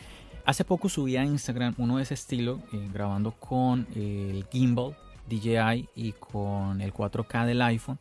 Hace 0.45 0.63
poco 0.63 0.89
subí 0.89 1.17
a 1.17 1.25
Instagram 1.25 1.73
uno 1.79 1.97
de 1.97 2.03
ese 2.03 2.13
estilo, 2.13 2.61
eh, 2.71 2.87
grabando 2.93 3.31
con 3.31 3.87
el 3.95 4.45
gimbal 4.51 4.95
DJI 5.27 5.89
y 5.95 6.11
con 6.11 6.81
el 6.81 6.93
4K 6.93 7.47
del 7.47 7.63
iPhone, 7.63 7.97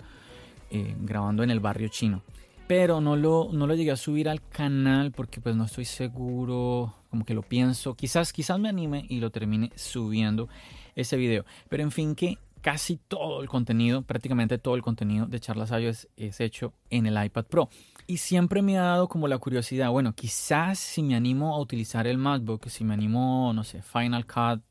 grabando 1.01 1.43
en 1.43 1.51
el 1.51 1.61
barrio 1.61 1.89
chino 1.89 2.23
pero 2.67 3.01
no 3.01 3.17
lo, 3.17 3.49
no 3.51 3.67
lo 3.67 3.75
llegué 3.75 3.93
a 3.93 3.97
subir 3.97 4.29
al 4.29 4.47
canal 4.47 5.11
porque 5.11 5.41
pues 5.41 5.57
no 5.57 5.65
estoy 5.65 5.87
seguro, 5.87 6.98
como 7.11 7.25
que 7.25 7.35
lo 7.35 7.43
pienso, 7.43 7.95
quizás, 7.95 8.33
quizás 8.33 8.59
me 8.59 8.69
anime 8.69 9.07
y 9.09 9.21
lo 9.21 9.31
termine 9.31 9.71
subiendo 9.77 10.49
ese 10.95 11.17
video. 11.17 11.45
Pero 11.69 11.83
en 11.83 11.91
fin 11.91 12.15
que 12.15 12.39
casi 12.61 12.97
todo 12.97 13.41
el 13.43 13.49
contenido, 13.49 14.03
prácticamente 14.03 14.59
todo 14.59 14.75
el 14.75 14.83
contenido 14.83 15.27
de 15.27 15.41
Charlas 15.41 15.71
iOS 15.71 16.09
es, 16.17 16.41
hecho 16.41 16.75
en 16.91 17.07
el 17.07 17.23
iPad 17.23 17.45
Pro. 17.45 17.71
Y 18.07 18.19
siempre 18.19 18.63
me 18.63 18.79
ha 18.79 18.83
dado 18.83 19.09
como 19.09 19.29
la 19.29 19.39
curiosidad, 19.39 19.91
bueno, 19.91 20.15
quizás 20.15 20.79
si 20.79 21.03
me 21.03 21.15
animo 21.15 21.55
a 21.55 21.61
utilizar 21.61 22.07
el 22.07 22.19
MacBook, 22.19 22.69
si 22.69 22.85
me 22.85 22.95
animo, 22.95 23.53
no 23.55 23.65
sé, 23.65 23.83
Final 23.83 24.27
Cut, 24.27 24.63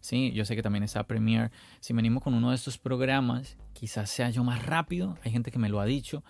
sí, 0.00 0.32
yo 0.32 0.44
sé 0.44 0.54
que 0.56 0.62
también 0.62 0.84
está 0.84 1.06
Premiere, 1.06 1.50
si 1.80 1.94
me 1.94 2.00
animo 2.00 2.20
con 2.20 2.34
uno 2.34 2.50
de 2.50 2.56
estos 2.56 2.78
programas, 2.78 3.56
quizás 3.72 4.10
sea 4.10 4.30
yo 4.30 4.44
más 4.44 4.64
rápido, 4.64 5.16
hay 5.24 5.32
gente 5.32 5.50
que 5.50 5.58
me 5.58 5.68
lo 5.68 5.80
ha 5.80 5.86
dicho, 5.86 6.22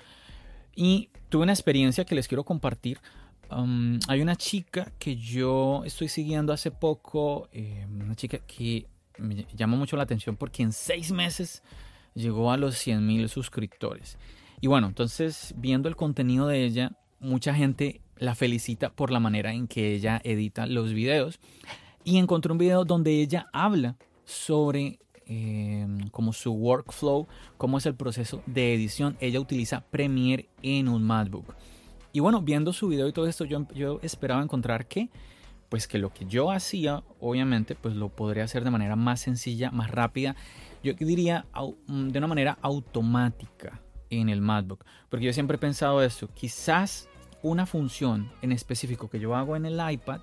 y 0.75 1.11
tuve 1.28 1.42
una 1.42 1.52
experiencia 1.52 2.04
que 2.04 2.14
les 2.14 2.28
quiero 2.28 2.45
compartir. 2.45 2.99
Hay 4.09 4.21
una 4.21 4.37
chica 4.37 4.92
que 4.99 5.16
yo 5.16 5.82
estoy 5.85 6.09
siguiendo 6.09 6.52
hace 6.52 6.71
poco, 6.71 7.49
eh, 7.52 7.87
una 7.88 8.14
chica 8.14 8.38
que 8.38 8.87
me 9.18 9.47
llama 9.54 9.76
mucho 9.76 9.97
la 9.97 10.02
atención 10.04 10.37
porque 10.37 10.62
en 10.62 10.73
seis 10.73 11.12
meses 11.12 11.62
llegó 12.14 12.50
a 12.50 12.56
los 12.56 12.76
100 12.76 13.06
mil 13.06 13.28
suscriptores. 13.28 14.18
Y 14.61 14.66
bueno, 14.66 14.87
entonces 14.87 15.54
viendo 15.56 15.88
el 15.88 15.97
contenido 15.97 16.47
de 16.47 16.64
ella, 16.64 16.92
mucha 17.21 17.54
gente 17.54 18.00
la 18.16 18.35
felicita 18.35 18.90
por 18.90 19.11
la 19.11 19.21
manera 19.21 19.52
en 19.52 19.66
que 19.66 19.94
ella 19.94 20.21
edita 20.25 20.66
los 20.66 20.92
videos. 20.92 21.40
Y 22.04 22.18
encontré 22.18 22.52
un 22.52 22.59
video 22.59 22.85
donde 22.85 23.21
ella 23.21 23.47
habla 23.52 23.97
sobre 24.25 24.99
Em, 25.35 26.09
como 26.11 26.32
su 26.32 26.52
workflow, 26.52 27.26
cómo 27.56 27.78
es 27.78 27.87
el 27.87 27.94
proceso 27.94 28.42
de 28.47 28.75
edición. 28.75 29.16
Ella 29.21 29.40
utiliza 29.40 29.80
Premiere 29.80 30.49
en 30.62 30.88
un 30.88 31.02
MacBook. 31.02 31.54
Y 32.12 32.21
bueno, 32.21 32.42
viendo 32.42 32.73
su 32.73 32.88
video 32.88 33.09
y 33.09 33.12
todo 33.12 33.26
esto, 33.26 33.45
yo, 33.45 33.66
yo 33.75 33.99
esperaba 34.02 34.42
encontrar 34.42 34.87
que, 34.87 35.09
pues 35.69 35.88
que 35.88 35.99
lo 35.99 36.12
que 36.12 36.26
yo 36.26 36.50
hacía, 36.50 37.02
obviamente, 37.21 37.75
pues 37.75 37.97
lo 37.97 38.11
podría 38.11 38.45
hacer 38.45 38.64
de 38.64 38.71
manera 38.71 38.97
más 38.97 39.21
sencilla, 39.21 39.71
más 39.71 39.90
rápida. 39.90 40.37
Yo 40.83 40.92
diría 40.95 41.47
mm, 41.87 42.09
de 42.09 42.19
una 42.19 42.26
manera 42.26 42.59
automática 42.61 43.81
en 44.11 44.28
el 44.28 44.42
MacBook. 44.42 44.85
Porque 45.09 45.26
yo 45.26 45.33
siempre 45.33 45.57
he 45.57 45.59
pensado 45.59 46.02
esto, 46.02 46.28
quizás 46.35 47.09
una 47.42 47.66
función 47.66 48.31
en 48.42 48.52
específico 48.52 49.09
que 49.09 49.19
yo 49.19 49.35
hago 49.35 49.57
en 49.57 49.66
el 49.66 49.81
iPad, 49.92 50.21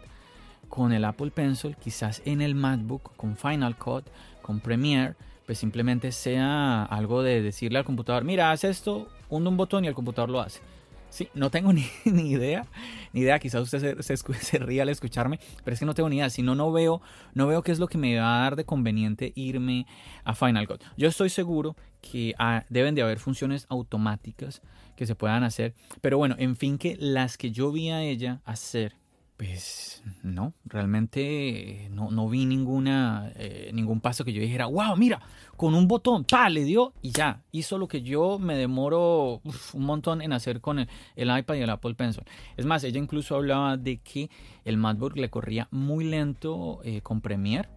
con 0.68 0.94
el 0.94 1.04
Apple 1.04 1.32
Pencil, 1.32 1.76
quizás 1.76 2.22
en 2.26 2.42
el 2.42 2.54
MacBook, 2.54 3.16
con 3.16 3.36
Final 3.36 3.76
Cut, 3.78 4.06
con 4.42 4.60
Premiere, 4.60 5.16
pues 5.46 5.58
simplemente 5.58 6.12
sea 6.12 6.84
algo 6.84 7.24
de 7.24 7.42
decirle 7.42 7.80
al 7.80 7.86
computador, 7.86 8.24
mira, 8.24 8.52
haz 8.52 8.64
esto, 8.64 9.10
hunde 9.30 9.50
un 9.50 9.58
botón 9.58 9.84
y 9.84 9.88
el 9.88 9.96
computador 9.96 10.30
lo 10.30 10.40
hace. 10.40 10.62
Sí, 11.10 11.30
no 11.34 11.50
tengo 11.50 11.74
ni, 11.74 11.86
ni 12.06 12.32
idea, 12.32 12.66
ni 13.14 13.22
idea, 13.22 13.40
quizás 13.40 13.62
usted 13.62 14.00
se, 14.00 14.18
se, 14.18 14.58
ría 14.60 14.84
al 14.84 14.90
escucharme, 14.90 15.40
pero 15.64 15.74
es 15.74 15.80
que 15.80 15.86
no 15.86 15.94
tengo 15.94 16.10
ni 16.10 16.18
idea, 16.18 16.30
si 16.30 16.42
no, 16.42 16.56
no 16.56 16.72
veo, 16.72 17.02
no 17.34 17.48
veo 17.48 17.62
qué 17.62 17.72
es 17.72 17.80
lo 17.80 17.88
que 17.88 17.98
me 17.98 18.18
va 18.18 18.40
a 18.40 18.42
dar 18.42 18.56
de 18.56 18.66
conveniente 18.66 19.32
irme 19.36 19.86
a 20.24 20.36
Final 20.36 20.68
Cut. 20.68 20.84
Yo 20.98 21.08
estoy 21.08 21.30
seguro 21.30 21.76
que 22.02 22.36
ah, 22.38 22.64
deben 22.70 22.96
de 22.96 23.02
haber 23.02 23.20
funciones 23.20 23.66
automáticas 23.70 24.62
que 24.96 25.06
se 25.06 25.16
puedan 25.16 25.44
hacer, 25.44 25.74
pero 26.02 26.18
bueno, 26.18 26.36
en 26.38 26.56
fin 26.56 26.78
que 26.78 26.98
las 27.00 27.38
que 27.38 27.52
yo 27.52 27.72
vi 27.72 27.90
a 27.90 28.04
ella 28.04 28.42
hacer 28.46 28.94
pues 29.40 30.04
no, 30.22 30.54
realmente 30.66 31.88
no, 31.94 32.12
no 32.12 32.28
vi 32.28 32.46
ninguna, 32.46 33.32
eh, 33.38 33.72
ningún 33.74 34.02
paso 34.02 34.26
que 34.26 34.34
yo 34.34 34.42
dijera, 34.42 34.66
wow, 34.66 34.98
mira, 34.98 35.22
con 35.56 35.76
un 35.76 35.88
botón, 35.88 36.26
pa, 36.26 36.50
le 36.50 36.66
dio 36.66 36.92
y 37.02 37.12
ya, 37.12 37.40
hizo 37.54 37.78
lo 37.78 37.88
que 37.88 38.02
yo 38.02 38.38
me 38.38 38.58
demoro 38.58 39.40
un 39.74 39.86
montón 39.86 40.22
en 40.22 40.34
hacer 40.34 40.60
con 40.60 40.80
el, 40.80 41.38
iPad 41.40 41.56
y 41.56 41.62
el 41.62 41.70
Apple 41.70 41.96
Pencil. 41.96 42.24
Es 42.58 42.66
más, 42.66 42.84
ella 42.84 43.00
incluso 43.00 43.38
hablaba 43.38 43.78
de 43.78 44.00
que 44.00 44.30
el 44.66 44.76
MacBook 44.76 45.16
le 45.16 45.30
corría 45.30 45.70
muy 45.72 46.04
lento 46.04 46.82
eh, 46.84 47.00
con 47.00 47.22
Premiere. 47.22 47.70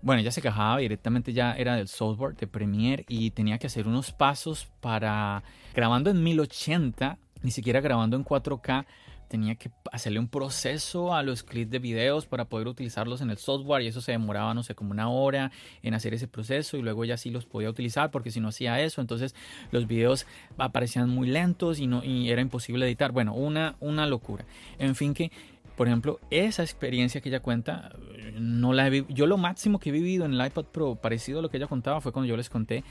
Bueno, 0.00 0.20
ella 0.20 0.30
se 0.30 0.42
quejaba 0.42 0.78
directamente 0.78 1.32
ya 1.32 1.54
era 1.54 1.74
del 1.74 1.88
software 1.88 2.36
de 2.36 2.46
Premiere 2.46 3.04
y 3.08 3.32
tenía 3.32 3.58
que 3.58 3.66
hacer 3.66 3.88
unos 3.88 4.12
pasos 4.12 4.68
para 4.80 5.42
grabando 5.74 6.10
en 6.10 6.22
1080, 6.22 7.18
ni 7.42 7.50
siquiera 7.50 7.80
grabando 7.80 8.16
en 8.16 8.24
4K 8.24 8.86
tenía 9.34 9.56
que 9.56 9.68
hacerle 9.90 10.20
un 10.20 10.28
proceso 10.28 11.12
a 11.12 11.24
los 11.24 11.42
clips 11.42 11.68
de 11.68 11.80
videos 11.80 12.24
para 12.24 12.44
poder 12.44 12.68
utilizarlos 12.68 13.20
en 13.20 13.30
el 13.30 13.36
software 13.36 13.82
y 13.82 13.88
eso 13.88 14.00
se 14.00 14.12
demoraba, 14.12 14.54
no 14.54 14.62
sé, 14.62 14.76
como 14.76 14.92
una 14.92 15.08
hora 15.08 15.50
en 15.82 15.92
hacer 15.92 16.14
ese 16.14 16.28
proceso 16.28 16.76
y 16.76 16.82
luego 16.82 17.04
ya 17.04 17.16
sí 17.16 17.30
los 17.30 17.44
podía 17.44 17.68
utilizar 17.68 18.12
porque 18.12 18.30
si 18.30 18.38
no 18.38 18.46
hacía 18.46 18.80
eso, 18.80 19.00
entonces 19.00 19.34
los 19.72 19.88
videos 19.88 20.28
aparecían 20.56 21.10
muy 21.10 21.26
lentos 21.26 21.80
y, 21.80 21.88
no, 21.88 22.04
y 22.04 22.30
era 22.30 22.42
imposible 22.42 22.86
editar. 22.86 23.10
Bueno, 23.10 23.34
una, 23.34 23.74
una 23.80 24.06
locura. 24.06 24.44
En 24.78 24.94
fin 24.94 25.14
que... 25.14 25.32
Por 25.74 25.88
ejemplo, 25.88 26.20
esa 26.30 26.62
experiencia 26.62 27.20
que 27.20 27.30
ella 27.30 27.40
cuenta, 27.40 27.90
no 28.38 28.72
la 28.72 28.86
he 28.86 29.04
Yo 29.08 29.26
lo 29.26 29.36
máximo 29.36 29.80
que 29.80 29.88
he 29.88 29.92
vivido 29.92 30.24
en 30.24 30.34
el 30.34 30.46
iPad 30.46 30.66
Pro, 30.66 30.94
parecido 30.94 31.40
a 31.40 31.42
lo 31.42 31.50
que 31.50 31.56
ella 31.56 31.66
contaba, 31.66 32.00
fue 32.00 32.12
cuando 32.12 32.28
yo 32.28 32.36
les 32.36 32.48
conté 32.48 32.84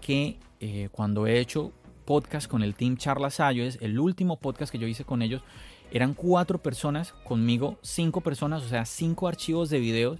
que 0.00 0.38
eh, 0.60 0.88
cuando 0.92 1.26
he 1.26 1.40
hecho 1.40 1.72
podcast 2.04 2.48
con 2.48 2.62
el 2.62 2.74
Team 2.74 2.96
Charlas 2.96 3.40
es 3.40 3.78
el 3.80 3.98
último 3.98 4.38
podcast 4.38 4.70
que 4.70 4.78
yo 4.78 4.86
hice 4.86 5.04
con 5.04 5.22
ellos, 5.22 5.42
eran 5.92 6.14
cuatro 6.14 6.58
personas, 6.58 7.12
conmigo 7.24 7.78
cinco 7.82 8.20
personas, 8.22 8.62
o 8.62 8.68
sea, 8.68 8.84
cinco 8.84 9.28
archivos 9.28 9.70
de 9.70 9.78
videos, 9.78 10.18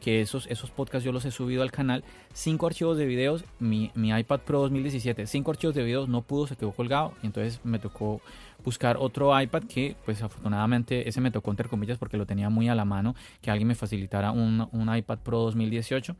que 0.00 0.20
esos, 0.20 0.46
esos 0.48 0.70
podcasts 0.70 1.02
yo 1.04 1.12
los 1.12 1.24
he 1.24 1.30
subido 1.30 1.62
al 1.62 1.72
canal, 1.72 2.04
cinco 2.34 2.66
archivos 2.66 2.98
de 2.98 3.06
videos, 3.06 3.44
mi, 3.58 3.90
mi 3.94 4.10
iPad 4.10 4.40
Pro 4.40 4.60
2017, 4.60 5.26
cinco 5.26 5.50
archivos 5.50 5.74
de 5.74 5.82
videos, 5.82 6.10
no 6.10 6.20
pudo, 6.20 6.46
se 6.46 6.56
quedó 6.56 6.72
colgado, 6.72 7.14
y 7.22 7.26
entonces 7.26 7.60
me 7.64 7.78
tocó 7.78 8.20
buscar 8.62 8.98
otro 8.98 9.38
iPad 9.40 9.64
que 9.64 9.96
pues 10.04 10.22
afortunadamente 10.22 11.08
ese 11.08 11.20
me 11.20 11.30
tocó 11.30 11.50
entre 11.50 11.68
comillas 11.68 11.98
porque 11.98 12.16
lo 12.16 12.26
tenía 12.26 12.50
muy 12.50 12.68
a 12.68 12.74
la 12.74 12.84
mano, 12.84 13.14
que 13.40 13.50
alguien 13.50 13.68
me 13.68 13.74
facilitara 13.74 14.30
un, 14.30 14.68
un 14.72 14.94
iPad 14.94 15.18
Pro 15.20 15.40
2018 15.40 16.16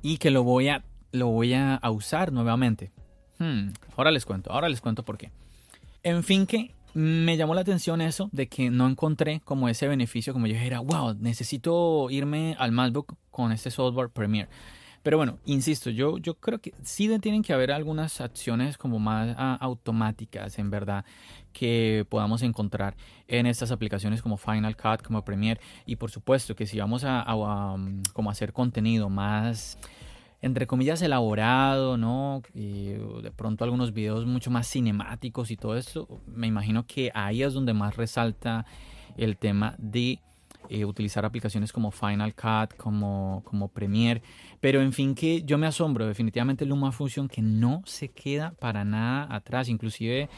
y 0.00 0.16
que 0.16 0.30
lo 0.30 0.42
voy 0.42 0.68
a, 0.68 0.84
lo 1.12 1.28
voy 1.28 1.52
a 1.52 1.80
usar 1.90 2.32
nuevamente. 2.32 2.92
Hmm, 3.38 3.68
ahora 3.96 4.10
les 4.10 4.24
cuento, 4.24 4.50
ahora 4.52 4.68
les 4.68 4.80
cuento 4.80 5.04
por 5.04 5.18
qué. 5.18 5.30
En 6.02 6.22
fin, 6.24 6.46
que 6.46 6.74
me 6.98 7.36
llamó 7.36 7.54
la 7.54 7.60
atención 7.60 8.00
eso 8.00 8.28
de 8.32 8.48
que 8.48 8.70
no 8.70 8.88
encontré 8.88 9.40
como 9.44 9.68
ese 9.68 9.86
beneficio, 9.86 10.32
como 10.32 10.48
yo 10.48 10.54
dijera, 10.54 10.80
wow, 10.80 11.14
necesito 11.14 12.10
irme 12.10 12.56
al 12.58 12.72
MacBook 12.72 13.14
con 13.30 13.52
este 13.52 13.70
software 13.70 14.10
Premiere. 14.10 14.48
Pero 15.04 15.16
bueno, 15.16 15.38
insisto, 15.44 15.90
yo, 15.90 16.18
yo 16.18 16.34
creo 16.34 16.58
que 16.58 16.74
sí 16.82 17.08
tienen 17.20 17.42
que 17.42 17.52
haber 17.52 17.70
algunas 17.70 18.20
acciones 18.20 18.76
como 18.76 18.98
más 18.98 19.32
ah, 19.38 19.56
automáticas, 19.60 20.58
en 20.58 20.70
verdad, 20.70 21.04
que 21.52 22.04
podamos 22.08 22.42
encontrar 22.42 22.96
en 23.28 23.46
estas 23.46 23.70
aplicaciones 23.70 24.20
como 24.20 24.36
Final 24.36 24.76
Cut, 24.76 25.02
como 25.02 25.24
Premiere. 25.24 25.60
Y 25.86 25.94
por 25.96 26.10
supuesto 26.10 26.56
que 26.56 26.66
si 26.66 26.80
vamos 26.80 27.04
a, 27.04 27.22
a, 27.24 27.76
como 28.12 28.28
hacer 28.28 28.52
contenido 28.52 29.08
más 29.08 29.78
entre 30.40 30.66
comillas, 30.66 31.02
elaborado, 31.02 31.96
¿no? 31.96 32.42
Y 32.54 32.90
de 33.22 33.32
pronto 33.34 33.64
algunos 33.64 33.92
videos 33.92 34.26
mucho 34.26 34.50
más 34.50 34.70
cinemáticos 34.70 35.50
y 35.50 35.56
todo 35.56 35.76
esto, 35.76 36.08
me 36.26 36.46
imagino 36.46 36.86
que 36.86 37.10
ahí 37.14 37.42
es 37.42 37.54
donde 37.54 37.74
más 37.74 37.96
resalta 37.96 38.64
el 39.16 39.36
tema 39.36 39.74
de 39.78 40.20
eh, 40.68 40.84
utilizar 40.84 41.24
aplicaciones 41.24 41.72
como 41.72 41.90
Final 41.90 42.34
Cut, 42.34 42.76
como, 42.76 43.42
como 43.44 43.68
Premiere. 43.68 44.22
Pero 44.60 44.80
en 44.80 44.92
fin, 44.92 45.14
que 45.14 45.42
yo 45.42 45.58
me 45.58 45.66
asombro, 45.66 46.06
definitivamente 46.06 46.66
LumaFusion 46.66 47.28
que 47.28 47.42
no 47.42 47.82
se 47.84 48.08
queda 48.08 48.52
para 48.52 48.84
nada 48.84 49.34
atrás, 49.34 49.68
inclusive... 49.68 50.28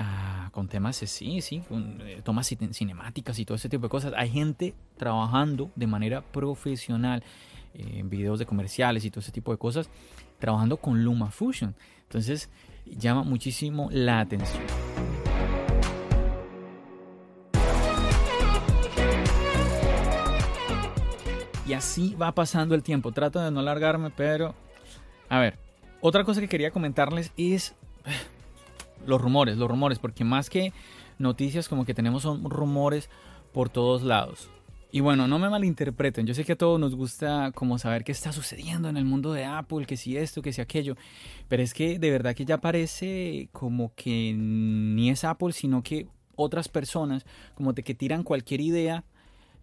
Ah, 0.00 0.50
con 0.52 0.68
temas, 0.68 1.02
eh, 1.02 1.08
sí, 1.08 1.40
sí, 1.40 1.60
con 1.68 2.00
eh, 2.02 2.20
tomas 2.22 2.46
cinemáticas 2.46 3.36
y 3.40 3.44
todo 3.44 3.56
ese 3.56 3.68
tipo 3.68 3.82
de 3.82 3.88
cosas. 3.88 4.12
Hay 4.16 4.30
gente 4.30 4.72
trabajando 4.96 5.72
de 5.74 5.88
manera 5.88 6.20
profesional 6.20 7.24
en 7.74 8.08
videos 8.08 8.38
de 8.38 8.46
comerciales 8.46 9.04
y 9.04 9.10
todo 9.10 9.20
ese 9.20 9.32
tipo 9.32 9.52
de 9.52 9.58
cosas, 9.58 9.90
trabajando 10.38 10.76
con 10.76 11.04
LumaFusion. 11.04 11.74
Entonces, 12.02 12.50
llama 12.86 13.22
muchísimo 13.22 13.88
la 13.92 14.20
atención. 14.20 14.62
Y 21.66 21.74
así 21.74 22.14
va 22.14 22.32
pasando 22.32 22.74
el 22.74 22.82
tiempo. 22.82 23.12
Trato 23.12 23.40
de 23.40 23.50
no 23.50 23.60
alargarme, 23.60 24.10
pero... 24.10 24.54
A 25.28 25.38
ver, 25.38 25.58
otra 26.00 26.24
cosa 26.24 26.40
que 26.40 26.48
quería 26.48 26.70
comentarles 26.70 27.30
es 27.36 27.74
los 29.06 29.20
rumores, 29.20 29.58
los 29.58 29.68
rumores, 29.68 29.98
porque 29.98 30.24
más 30.24 30.48
que 30.48 30.72
noticias 31.18 31.68
como 31.68 31.84
que 31.84 31.92
tenemos 31.92 32.22
son 32.22 32.48
rumores 32.48 33.10
por 33.52 33.68
todos 33.68 34.02
lados. 34.02 34.48
Y 34.90 35.00
bueno, 35.00 35.28
no 35.28 35.38
me 35.38 35.50
malinterpreten, 35.50 36.26
yo 36.26 36.32
sé 36.32 36.44
que 36.44 36.52
a 36.52 36.56
todos 36.56 36.80
nos 36.80 36.94
gusta 36.94 37.52
como 37.52 37.78
saber 37.78 38.04
qué 38.04 38.12
está 38.12 38.32
sucediendo 38.32 38.88
en 38.88 38.96
el 38.96 39.04
mundo 39.04 39.34
de 39.34 39.44
Apple, 39.44 39.84
que 39.84 39.98
si 39.98 40.16
esto, 40.16 40.40
que 40.40 40.52
si 40.52 40.62
aquello, 40.62 40.96
pero 41.46 41.62
es 41.62 41.74
que 41.74 41.98
de 41.98 42.10
verdad 42.10 42.34
que 42.34 42.46
ya 42.46 42.58
parece 42.58 43.50
como 43.52 43.94
que 43.94 44.32
ni 44.34 45.10
es 45.10 45.24
Apple, 45.24 45.52
sino 45.52 45.82
que 45.82 46.06
otras 46.36 46.68
personas 46.68 47.26
como 47.54 47.74
de 47.74 47.82
que 47.82 47.94
tiran 47.94 48.22
cualquier 48.22 48.62
idea 48.62 49.04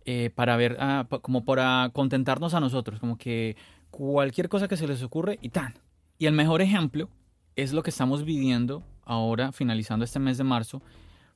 eh, 0.05 0.29
para 0.35 0.57
ver, 0.57 0.77
ah, 0.79 1.07
como 1.23 1.43
para 1.43 1.89
contentarnos 1.91 2.53
a 2.53 2.59
nosotros, 2.59 2.99
como 2.99 3.17
que 3.17 3.55
cualquier 3.89 4.49
cosa 4.49 4.67
que 4.67 4.77
se 4.77 4.87
les 4.87 5.01
ocurre 5.01 5.39
y 5.41 5.49
tan. 5.49 5.73
Y 6.19 6.27
el 6.27 6.33
mejor 6.33 6.61
ejemplo 6.61 7.09
es 7.55 7.73
lo 7.73 7.81
que 7.81 7.89
estamos 7.89 8.25
viviendo 8.25 8.83
ahora, 9.03 9.51
finalizando 9.51 10.05
este 10.05 10.19
mes 10.19 10.37
de 10.37 10.43
marzo, 10.43 10.83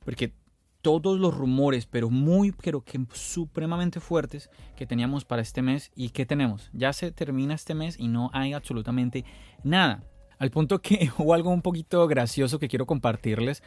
porque 0.05 0.33
todos 0.81 1.19
los 1.19 1.35
rumores, 1.35 1.85
pero 1.85 2.09
muy, 2.09 2.51
pero 2.51 2.81
que 2.81 2.99
supremamente 3.13 3.99
fuertes 3.99 4.49
que 4.75 4.85
teníamos 4.85 5.25
para 5.25 5.41
este 5.41 5.61
mes 5.61 5.91
y 5.95 6.09
que 6.09 6.25
tenemos. 6.25 6.69
Ya 6.73 6.93
se 6.93 7.11
termina 7.11 7.55
este 7.55 7.75
mes 7.75 7.99
y 7.99 8.07
no 8.07 8.29
hay 8.33 8.53
absolutamente 8.53 9.25
nada. 9.63 10.03
Al 10.37 10.51
punto 10.51 10.81
que 10.81 11.11
hubo 11.17 11.33
algo 11.33 11.49
un 11.49 11.61
poquito 11.61 12.07
gracioso 12.07 12.59
que 12.59 12.67
quiero 12.67 12.85
compartirles 12.85 13.63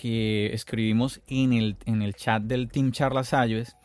que 0.00 0.52
escribimos 0.52 1.20
en 1.26 1.52
el, 1.52 1.76
en 1.84 2.02
el 2.02 2.14
chat 2.14 2.42
del 2.42 2.68
Team 2.68 2.90
Charlas 2.90 3.32
iOS 3.32 3.76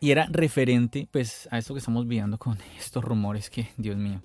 y 0.00 0.10
era 0.10 0.26
referente 0.30 1.08
pues 1.10 1.48
a 1.50 1.58
esto 1.58 1.74
que 1.74 1.78
estamos 1.78 2.06
viendo 2.06 2.38
con 2.38 2.58
estos 2.78 3.04
rumores 3.04 3.50
que, 3.50 3.68
Dios 3.76 3.96
mío. 3.96 4.22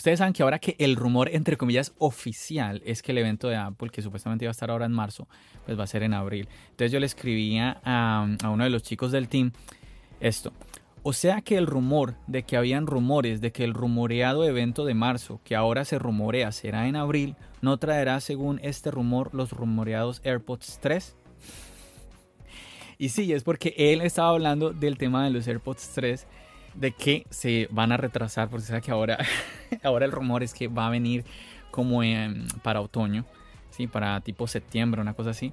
Ustedes 0.00 0.18
saben 0.18 0.32
que 0.32 0.42
ahora 0.42 0.58
que 0.58 0.76
el 0.78 0.96
rumor, 0.96 1.28
entre 1.30 1.58
comillas, 1.58 1.92
oficial 1.98 2.80
es 2.86 3.02
que 3.02 3.12
el 3.12 3.18
evento 3.18 3.48
de 3.48 3.56
Apple, 3.56 3.90
que 3.90 4.00
supuestamente 4.00 4.46
iba 4.46 4.48
a 4.48 4.52
estar 4.52 4.70
ahora 4.70 4.86
en 4.86 4.92
marzo, 4.92 5.28
pues 5.66 5.78
va 5.78 5.84
a 5.84 5.86
ser 5.86 6.02
en 6.02 6.14
abril. 6.14 6.48
Entonces 6.70 6.90
yo 6.90 6.98
le 7.00 7.04
escribía 7.04 7.82
a, 7.84 8.26
a 8.42 8.48
uno 8.48 8.64
de 8.64 8.70
los 8.70 8.82
chicos 8.82 9.12
del 9.12 9.28
team 9.28 9.52
esto. 10.18 10.54
O 11.02 11.12
sea 11.12 11.42
que 11.42 11.58
el 11.58 11.66
rumor 11.66 12.14
de 12.26 12.44
que 12.44 12.56
habían 12.56 12.86
rumores 12.86 13.42
de 13.42 13.52
que 13.52 13.62
el 13.62 13.74
rumoreado 13.74 14.46
evento 14.46 14.86
de 14.86 14.94
marzo, 14.94 15.38
que 15.44 15.54
ahora 15.54 15.84
se 15.84 15.98
rumorea 15.98 16.50
será 16.50 16.88
en 16.88 16.96
abril, 16.96 17.36
no 17.60 17.76
traerá 17.76 18.20
según 18.20 18.58
este 18.62 18.90
rumor 18.90 19.28
los 19.34 19.52
rumoreados 19.52 20.22
AirPods 20.24 20.78
3. 20.80 21.14
Y 22.96 23.10
sí, 23.10 23.34
es 23.34 23.42
porque 23.42 23.74
él 23.76 24.00
estaba 24.00 24.30
hablando 24.30 24.70
del 24.70 24.96
tema 24.96 25.24
de 25.24 25.30
los 25.30 25.46
AirPods 25.46 25.90
3, 25.94 26.26
de 26.74 26.92
que 26.92 27.26
se 27.30 27.68
van 27.70 27.92
a 27.92 27.96
retrasar, 27.96 28.48
porque 28.48 28.66
sabe 28.66 28.80
que 28.80 28.90
ahora, 28.90 29.18
ahora 29.82 30.06
el 30.06 30.12
rumor 30.12 30.42
es 30.42 30.54
que 30.54 30.68
va 30.68 30.86
a 30.86 30.90
venir 30.90 31.24
como 31.70 32.02
para 32.62 32.80
otoño, 32.80 33.24
¿sí? 33.70 33.86
para 33.86 34.20
tipo 34.20 34.46
septiembre, 34.46 35.00
una 35.00 35.14
cosa 35.14 35.30
así. 35.30 35.52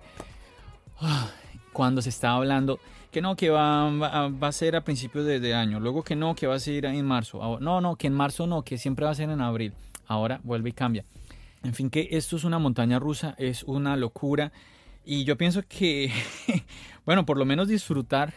Cuando 1.73 2.01
se 2.01 2.09
estaba 2.09 2.37
hablando 2.37 2.79
que 3.11 3.21
no, 3.21 3.35
que 3.35 3.49
va, 3.49 3.89
va, 3.89 4.47
a 4.47 4.51
ser 4.51 4.75
a 4.75 4.81
principios 4.81 5.25
de, 5.25 5.53
año, 5.53 5.79
luego 5.79 6.03
que 6.03 6.15
no, 6.15 6.35
que 6.35 6.47
va 6.47 6.55
a 6.55 6.59
ser 6.59 6.85
en 6.85 7.05
marzo, 7.05 7.59
no, 7.59 7.81
no, 7.81 7.95
que 7.95 8.07
en 8.07 8.13
marzo 8.13 8.47
no, 8.47 8.63
que 8.63 8.77
siempre 8.77 9.05
va 9.05 9.11
a 9.11 9.15
ser 9.15 9.29
en 9.29 9.41
abril, 9.41 9.73
ahora 10.07 10.39
vuelve 10.43 10.69
y 10.69 10.73
cambia. 10.73 11.05
En 11.63 11.73
fin, 11.73 11.89
que 11.89 12.09
esto 12.11 12.35
es 12.35 12.43
una 12.43 12.59
montaña 12.59 12.99
rusa, 12.99 13.35
es 13.37 13.63
una 13.63 13.95
locura 13.95 14.51
y 15.05 15.23
yo 15.23 15.37
pienso 15.37 15.63
que, 15.67 16.11
bueno, 17.05 17.25
por 17.25 17.37
lo 17.37 17.45
menos 17.45 17.67
disfrutar 17.67 18.33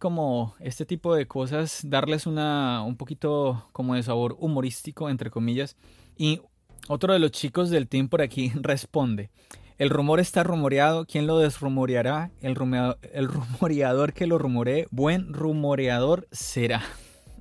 como 0.00 0.54
este 0.58 0.84
tipo 0.84 1.14
de 1.14 1.28
cosas, 1.28 1.82
darles 1.84 2.26
una, 2.26 2.82
un 2.82 2.96
poquito 2.96 3.68
como 3.72 3.94
de 3.94 4.02
sabor 4.02 4.36
humorístico, 4.40 5.08
entre 5.08 5.30
comillas. 5.30 5.76
Y 6.16 6.40
otro 6.88 7.12
de 7.12 7.20
los 7.20 7.30
chicos 7.30 7.70
del 7.70 7.86
team 7.86 8.08
por 8.08 8.22
aquí 8.22 8.50
responde. 8.56 9.30
El 9.78 9.90
rumor 9.90 10.18
está 10.18 10.42
rumoreado. 10.42 11.06
¿Quién 11.06 11.26
lo 11.26 11.38
desrumoreará? 11.38 12.32
El, 12.40 12.56
el 13.12 13.28
rumoreador 13.28 14.12
que 14.12 14.26
lo 14.26 14.38
rumoree. 14.38 14.88
Buen 14.90 15.32
rumoreador 15.32 16.26
será. 16.32 16.82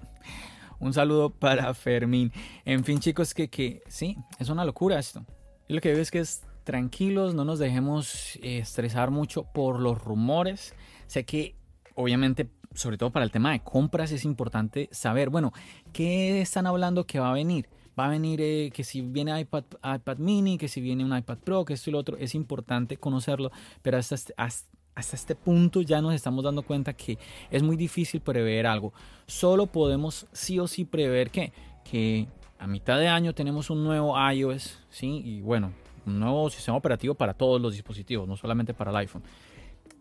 Un 0.79 0.93
saludo 0.93 1.29
para 1.31 1.73
Fermín. 1.73 2.31
En 2.65 2.83
fin, 2.83 2.99
chicos, 2.99 3.33
que, 3.33 3.49
que 3.49 3.81
sí, 3.87 4.17
es 4.37 4.49
una 4.49 4.65
locura 4.65 4.99
esto. 4.99 5.25
Y 5.67 5.73
lo 5.73 5.81
que 5.81 5.91
veo 5.91 6.01
es 6.01 6.11
que 6.11 6.19
es 6.19 6.43
tranquilos, 6.63 7.33
no 7.33 7.45
nos 7.45 7.59
dejemos 7.59 8.35
eh, 8.43 8.59
estresar 8.59 9.11
mucho 9.11 9.43
por 9.43 9.79
los 9.79 10.01
rumores. 10.01 10.73
Sé 11.07 11.25
que 11.25 11.55
obviamente, 11.99 12.47
sobre 12.73 12.97
todo 12.97 13.09
para 13.09 13.25
el 13.25 13.31
tema 13.31 13.51
de 13.51 13.59
compras, 13.59 14.13
es 14.13 14.23
importante 14.23 14.87
saber, 14.91 15.29
bueno, 15.29 15.51
¿qué 15.91 16.39
están 16.39 16.65
hablando 16.65 17.05
que 17.05 17.19
va 17.19 17.31
a 17.31 17.33
venir? 17.33 17.67
Va 17.99 18.05
a 18.05 18.09
venir 18.09 18.39
eh, 18.41 18.71
que 18.73 18.85
si 18.85 19.01
viene 19.01 19.37
iPad, 19.37 19.65
iPad 19.83 20.17
mini, 20.17 20.57
que 20.57 20.69
si 20.69 20.79
viene 20.79 21.03
un 21.03 21.15
iPad 21.15 21.39
Pro, 21.39 21.65
que 21.65 21.73
esto 21.73 21.89
y 21.89 21.93
lo 21.93 21.99
otro, 21.99 22.15
es 22.15 22.35
importante 22.35 22.95
conocerlo, 22.95 23.51
pero 23.81 23.97
hasta 23.97 24.15
este, 24.15 24.33
hasta 24.37 25.15
este 25.15 25.35
punto 25.35 25.81
ya 25.81 26.01
nos 26.01 26.13
estamos 26.13 26.41
dando 26.45 26.61
cuenta 26.61 26.93
que 26.93 27.17
es 27.51 27.63
muy 27.63 27.75
difícil 27.75 28.21
prever 28.21 28.65
algo. 28.65 28.93
Solo 29.27 29.65
podemos 29.65 30.25
sí 30.31 30.57
o 30.57 30.67
sí 30.67 30.85
prever 30.85 31.31
que, 31.31 31.51
que 31.83 32.27
a 32.59 32.67
mitad 32.67 32.97
de 32.97 33.09
año 33.09 33.35
tenemos 33.35 33.69
un 33.69 33.83
nuevo 33.83 34.15
iOS, 34.31 34.79
¿sí? 34.89 35.21
Y 35.25 35.41
bueno, 35.41 35.73
un 36.05 36.17
nuevo 36.17 36.49
sistema 36.49 36.77
operativo 36.77 37.13
para 37.13 37.33
todos 37.33 37.59
los 37.59 37.73
dispositivos, 37.73 38.25
no 38.25 38.37
solamente 38.37 38.73
para 38.73 38.91
el 38.91 38.97
iPhone. 38.97 39.23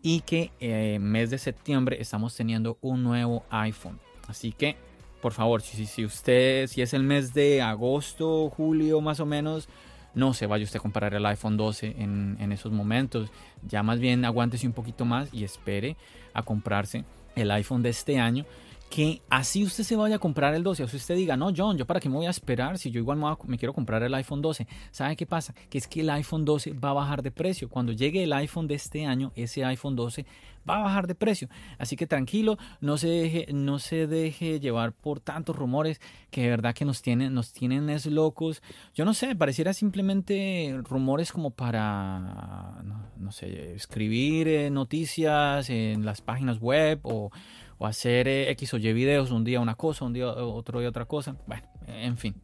Y 0.01 0.21
que 0.21 0.51
eh, 0.59 0.97
mes 0.99 1.29
de 1.29 1.37
septiembre 1.37 1.97
estamos 1.99 2.35
teniendo 2.35 2.77
un 2.81 3.03
nuevo 3.03 3.43
iPhone. 3.49 3.99
Así 4.27 4.51
que, 4.51 4.77
por 5.21 5.33
favor, 5.33 5.61
si, 5.61 5.85
si 5.85 6.05
usted, 6.05 6.67
si 6.67 6.81
es 6.81 6.93
el 6.93 7.03
mes 7.03 7.33
de 7.33 7.61
agosto, 7.61 8.49
julio 8.49 9.01
más 9.01 9.19
o 9.19 9.25
menos, 9.25 9.67
no 10.13 10.33
se 10.33 10.45
vaya 10.47 10.63
usted 10.63 10.79
a 10.79 10.81
comprar 10.81 11.13
el 11.13 11.25
iPhone 11.25 11.57
12 11.57 11.95
en, 11.97 12.37
en 12.39 12.51
esos 12.51 12.71
momentos. 12.71 13.31
Ya 13.67 13.83
más 13.83 13.99
bien 13.99 14.23
aguántese 14.25 14.67
un 14.67 14.73
poquito 14.73 15.05
más 15.05 15.33
y 15.33 15.43
espere 15.43 15.97
a 16.33 16.43
comprarse 16.43 17.03
el 17.35 17.51
iPhone 17.51 17.81
de 17.81 17.89
este 17.89 18.19
año 18.19 18.45
que 18.89 19.21
así 19.29 19.63
usted 19.63 19.83
se 19.83 19.95
vaya 19.95 20.15
a 20.15 20.19
comprar 20.19 20.53
el 20.55 20.63
12, 20.63 20.83
o 20.83 20.87
si 20.87 20.97
usted 20.97 21.15
diga, 21.15 21.37
no, 21.37 21.51
John, 21.55 21.77
yo 21.77 21.85
para 21.85 21.99
qué 21.99 22.09
me 22.09 22.15
voy 22.15 22.25
a 22.25 22.31
esperar 22.31 22.79
si 22.79 22.89
yo 22.89 22.99
igual 22.99 23.19
me, 23.45 23.57
quiero 23.57 23.73
comprar 23.73 24.01
el 24.01 24.13
iPhone 24.15 24.41
12. 24.41 24.67
¿Sabe 24.91 25.15
qué 25.15 25.25
pasa? 25.25 25.53
Que 25.69 25.77
es 25.77 25.87
que 25.87 26.01
el 26.01 26.09
iPhone 26.09 26.43
12 26.43 26.73
va 26.73 26.89
a 26.89 26.93
bajar 26.93 27.21
de 27.21 27.31
precio. 27.31 27.69
Cuando 27.69 27.91
llegue 27.91 28.23
el 28.23 28.33
iPhone 28.33 28.67
de 28.67 28.75
este 28.75 29.05
año, 29.05 29.31
ese 29.35 29.63
iPhone 29.63 29.95
12 29.95 30.25
va 30.67 30.77
a 30.77 30.83
bajar 30.83 31.07
de 31.07 31.15
precio. 31.15 31.49
Así 31.77 31.95
que 31.95 32.07
tranquilo, 32.07 32.57
no 32.81 32.97
se 32.97 33.07
deje, 33.07 33.47
no 33.53 33.79
se 33.79 34.07
deje 34.07 34.59
llevar 34.59 34.93
por 34.93 35.19
tantos 35.19 35.55
rumores 35.55 36.01
que 36.31 36.41
de 36.41 36.49
verdad 36.49 36.73
que 36.73 36.85
nos 36.85 37.01
tienen, 37.01 37.33
nos 37.33 37.53
tienen 37.53 37.89
es 37.89 38.05
locos. 38.07 38.61
Yo 38.95 39.05
no 39.05 39.13
sé, 39.13 39.35
pareciera 39.35 39.73
simplemente 39.73 40.79
rumores 40.83 41.31
como 41.31 41.51
para, 41.51 42.81
no, 43.17 43.31
sé, 43.31 43.73
escribir 43.73 44.47
eh, 44.47 44.69
noticias 44.69 45.69
en 45.69 46.05
las 46.05 46.21
páginas 46.21 46.59
web 46.59 46.99
o 47.03 47.31
o 47.79 47.87
hacer 47.87 48.27
eh, 48.27 48.51
X 48.51 48.75
o 48.75 48.77
Y 48.77 48.93
videos, 48.93 49.31
un 49.31 49.43
día 49.43 49.59
una 49.59 49.75
cosa, 49.75 50.05
un 50.05 50.13
día 50.13 50.27
otro 50.27 50.79
día 50.79 50.89
otra 50.89 51.05
cosa. 51.05 51.35
Bueno, 51.47 51.63
en 51.87 52.17
fin. 52.17 52.35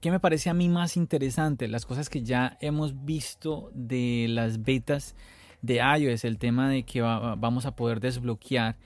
¿Qué 0.00 0.10
me 0.10 0.20
parece 0.20 0.50
a 0.50 0.54
mí 0.54 0.68
más 0.68 0.96
interesante? 0.96 1.68
Las 1.68 1.86
cosas 1.86 2.08
que 2.08 2.22
ya 2.22 2.56
hemos 2.60 3.04
visto 3.04 3.70
de 3.74 4.26
las 4.28 4.62
betas 4.62 5.14
de 5.62 5.76
iOS, 5.76 6.24
el 6.24 6.38
tema 6.38 6.68
de 6.68 6.84
que 6.84 7.00
vamos 7.00 7.64
a 7.64 7.74
poder 7.74 8.00
desbloquear 8.00 8.76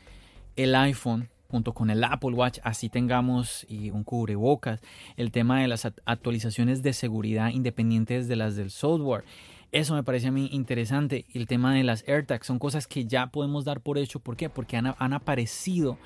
el 0.55 0.75
iPhone 0.77 1.29
junto 1.51 1.73
con 1.73 1.91
el 1.91 2.05
Apple 2.05 2.35
Watch, 2.35 2.59
así 2.63 2.89
tengamos 2.89 3.67
y 3.69 3.91
un 3.91 4.05
cubrebocas, 4.05 4.81
el 5.17 5.33
tema 5.33 5.61
de 5.61 5.69
las 5.69 5.87
actualizaciones 6.05 6.83
de 6.83 6.93
seguridad 6.93 7.49
independientes 7.51 8.29
de 8.29 8.37
las 8.37 8.55
del 8.55 8.71
software, 8.71 9.25
eso 9.73 9.95
me 9.95 10.03
parece 10.03 10.29
a 10.29 10.33
mí 10.33 10.49
interesante. 10.53 11.27
El 11.35 11.47
tema 11.47 11.75
de 11.75 11.85
las 11.85 12.07
AirTags 12.09 12.47
son 12.47 12.59
cosas 12.59 12.87
que 12.87 13.05
ya 13.05 13.29
podemos 13.29 13.65
dar 13.65 13.81
por 13.81 13.99
hecho. 13.99 14.21
¿Por 14.21 14.37
qué? 14.37 14.49
Porque 14.49 14.77
han, 14.77 15.13
aparecido 15.13 15.99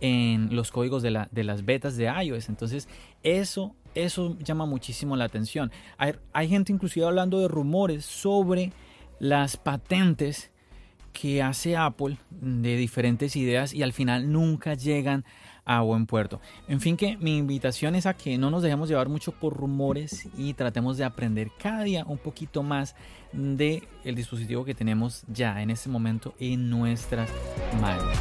en 0.00 0.54
los 0.54 0.70
códigos 0.70 1.02
de, 1.02 1.10
la, 1.10 1.28
de 1.32 1.44
las 1.44 1.64
betas 1.64 1.96
de 1.96 2.06
iOS. 2.06 2.48
Entonces, 2.48 2.88
eso, 3.22 3.74
eso 3.94 4.36
llama 4.38 4.66
muchísimo 4.66 5.16
la 5.16 5.24
atención. 5.24 5.72
Hay, 5.96 6.14
hay 6.32 6.48
gente 6.48 6.72
inclusive 6.72 7.06
hablando 7.06 7.40
de 7.40 7.48
rumores 7.48 8.04
sobre 8.04 8.72
las 9.18 9.56
patentes 9.56 10.52
que 11.12 11.42
hace 11.42 11.76
Apple 11.76 12.18
de 12.30 12.76
diferentes 12.76 13.34
ideas 13.34 13.74
y 13.74 13.82
al 13.82 13.92
final 13.92 14.30
nunca 14.30 14.74
llegan 14.74 15.24
a 15.68 15.82
buen 15.82 16.06
puerto. 16.06 16.40
En 16.66 16.80
fin, 16.80 16.96
que 16.96 17.18
mi 17.18 17.36
invitación 17.36 17.94
es 17.94 18.06
a 18.06 18.14
que 18.14 18.38
no 18.38 18.50
nos 18.50 18.62
dejemos 18.62 18.88
llevar 18.88 19.10
mucho 19.10 19.32
por 19.32 19.54
rumores 19.54 20.26
y 20.36 20.54
tratemos 20.54 20.96
de 20.96 21.04
aprender 21.04 21.50
cada 21.58 21.82
día 21.82 22.04
un 22.08 22.16
poquito 22.16 22.62
más 22.62 22.96
de 23.32 23.86
el 24.02 24.14
dispositivo 24.14 24.64
que 24.64 24.74
tenemos 24.74 25.24
ya 25.28 25.60
en 25.60 25.68
este 25.68 25.90
momento 25.90 26.34
en 26.40 26.70
nuestras 26.70 27.30
manos. 27.82 28.16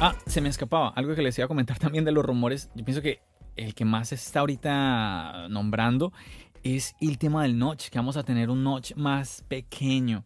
Ah, 0.00 0.16
se 0.26 0.40
me 0.40 0.48
escapaba. 0.48 0.88
Algo 0.96 1.14
que 1.14 1.20
les 1.20 1.36
iba 1.36 1.44
a 1.44 1.48
comentar 1.48 1.78
también 1.78 2.06
de 2.06 2.12
los 2.12 2.24
rumores. 2.24 2.70
Yo 2.74 2.82
pienso 2.82 3.02
que 3.02 3.20
el 3.56 3.74
que 3.74 3.84
más 3.84 4.10
está 4.12 4.40
ahorita 4.40 5.48
nombrando 5.50 6.14
es 6.62 6.96
el 6.98 7.18
tema 7.18 7.42
del 7.42 7.58
notch, 7.58 7.90
que 7.90 7.98
vamos 7.98 8.16
a 8.16 8.22
tener 8.22 8.48
un 8.48 8.64
notch 8.64 8.94
más 8.94 9.44
pequeño. 9.48 10.24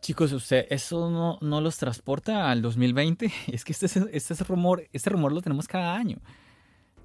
Chicos, 0.00 0.32
usted 0.32 0.66
eso 0.70 1.10
no, 1.10 1.38
no 1.42 1.60
los 1.60 1.76
transporta 1.76 2.50
al 2.50 2.62
2020. 2.62 3.30
Es 3.52 3.64
que 3.64 3.72
este, 3.72 3.86
este, 3.86 4.34
es 4.34 4.48
rumor, 4.48 4.88
este 4.92 5.10
rumor 5.10 5.32
lo 5.32 5.42
tenemos 5.42 5.68
cada 5.68 5.94
año. 5.94 6.18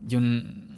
Yo, 0.02 0.20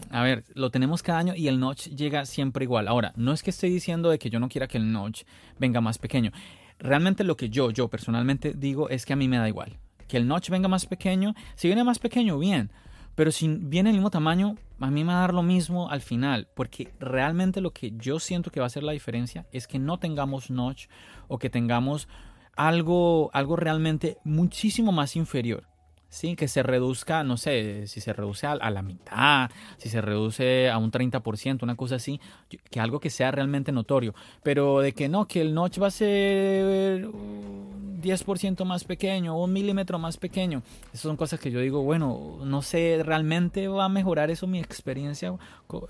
a 0.09 0.23
ver, 0.23 0.43
lo 0.53 0.69
tenemos 0.71 1.03
cada 1.03 1.19
año 1.19 1.35
y 1.35 1.47
el 1.47 1.59
notch 1.59 1.87
llega 1.89 2.25
siempre 2.25 2.63
igual. 2.63 2.87
Ahora, 2.87 3.13
no 3.15 3.33
es 3.33 3.43
que 3.43 3.49
estoy 3.49 3.69
diciendo 3.69 4.09
de 4.09 4.19
que 4.19 4.29
yo 4.29 4.39
no 4.39 4.49
quiera 4.49 4.67
que 4.67 4.77
el 4.77 4.91
notch 4.91 5.23
venga 5.59 5.81
más 5.81 5.97
pequeño. 5.97 6.31
Realmente 6.79 7.23
lo 7.23 7.35
que 7.37 7.49
yo, 7.49 7.71
yo 7.71 7.87
personalmente 7.87 8.53
digo 8.55 8.89
es 8.89 9.05
que 9.05 9.13
a 9.13 9.15
mí 9.15 9.27
me 9.27 9.37
da 9.37 9.47
igual. 9.47 9.77
Que 10.07 10.17
el 10.17 10.27
notch 10.27 10.49
venga 10.49 10.67
más 10.67 10.85
pequeño. 10.85 11.35
Si 11.55 11.67
viene 11.67 11.83
más 11.83 11.99
pequeño, 11.99 12.39
bien. 12.39 12.71
Pero 13.15 13.31
si 13.31 13.47
viene 13.47 13.89
el 13.89 13.95
mismo 13.95 14.11
tamaño, 14.11 14.55
a 14.79 14.91
mí 14.91 15.03
me 15.03 15.13
va 15.13 15.19
a 15.19 15.21
dar 15.21 15.33
lo 15.33 15.43
mismo 15.43 15.89
al 15.89 16.01
final, 16.01 16.47
porque 16.53 16.93
realmente 16.99 17.61
lo 17.61 17.71
que 17.71 17.93
yo 17.97 18.19
siento 18.19 18.51
que 18.51 18.59
va 18.59 18.65
a 18.65 18.67
hacer 18.67 18.83
la 18.83 18.91
diferencia 18.91 19.45
es 19.51 19.67
que 19.67 19.79
no 19.79 19.97
tengamos 19.97 20.51
notch 20.51 20.87
o 21.27 21.39
que 21.39 21.49
tengamos 21.49 22.07
algo, 22.55 23.29
algo 23.33 23.55
realmente 23.55 24.17
muchísimo 24.23 24.91
más 24.91 25.15
inferior. 25.15 25.67
Sí, 26.09 26.35
que 26.35 26.47
se 26.47 26.63
reduzca, 26.63 27.23
no 27.23 27.35
sé, 27.35 27.85
si 27.87 27.99
se 27.99 28.13
reduce 28.13 28.47
a, 28.47 28.55
la 28.55 28.81
mitad, 28.81 29.51
si 29.77 29.89
se 29.89 30.01
reduce 30.01 30.69
a 30.69 30.77
un 30.77 30.89
30%, 30.89 31.63
una 31.63 31.75
cosa 31.75 31.95
así, 31.95 32.21
que 32.69 32.79
algo 32.79 32.99
que 32.99 33.09
sea 33.09 33.29
realmente 33.31 33.73
notorio. 33.73 34.15
Pero 34.41 34.79
de 34.79 34.93
que 34.93 35.09
no, 35.09 35.27
que 35.27 35.41
el 35.41 35.53
notch 35.53 35.81
va 35.81 35.87
a 35.87 35.91
ser 35.91 37.07
10% 37.07 38.65
más 38.65 38.83
pequeño 38.85 39.37
un 39.37 39.51
milímetro 39.51 39.99
más 39.99 40.17
pequeño, 40.17 40.63
esas 40.87 41.01
son 41.01 41.17
cosas 41.17 41.39
que 41.39 41.51
yo 41.51 41.59
digo, 41.59 41.83
bueno, 41.83 42.37
no 42.43 42.61
sé, 42.61 43.01
realmente 43.03 43.67
va 43.67 43.85
a 43.85 43.89
mejorar 43.89 44.31
eso 44.31 44.47
mi 44.47 44.59
experiencia 44.59 45.35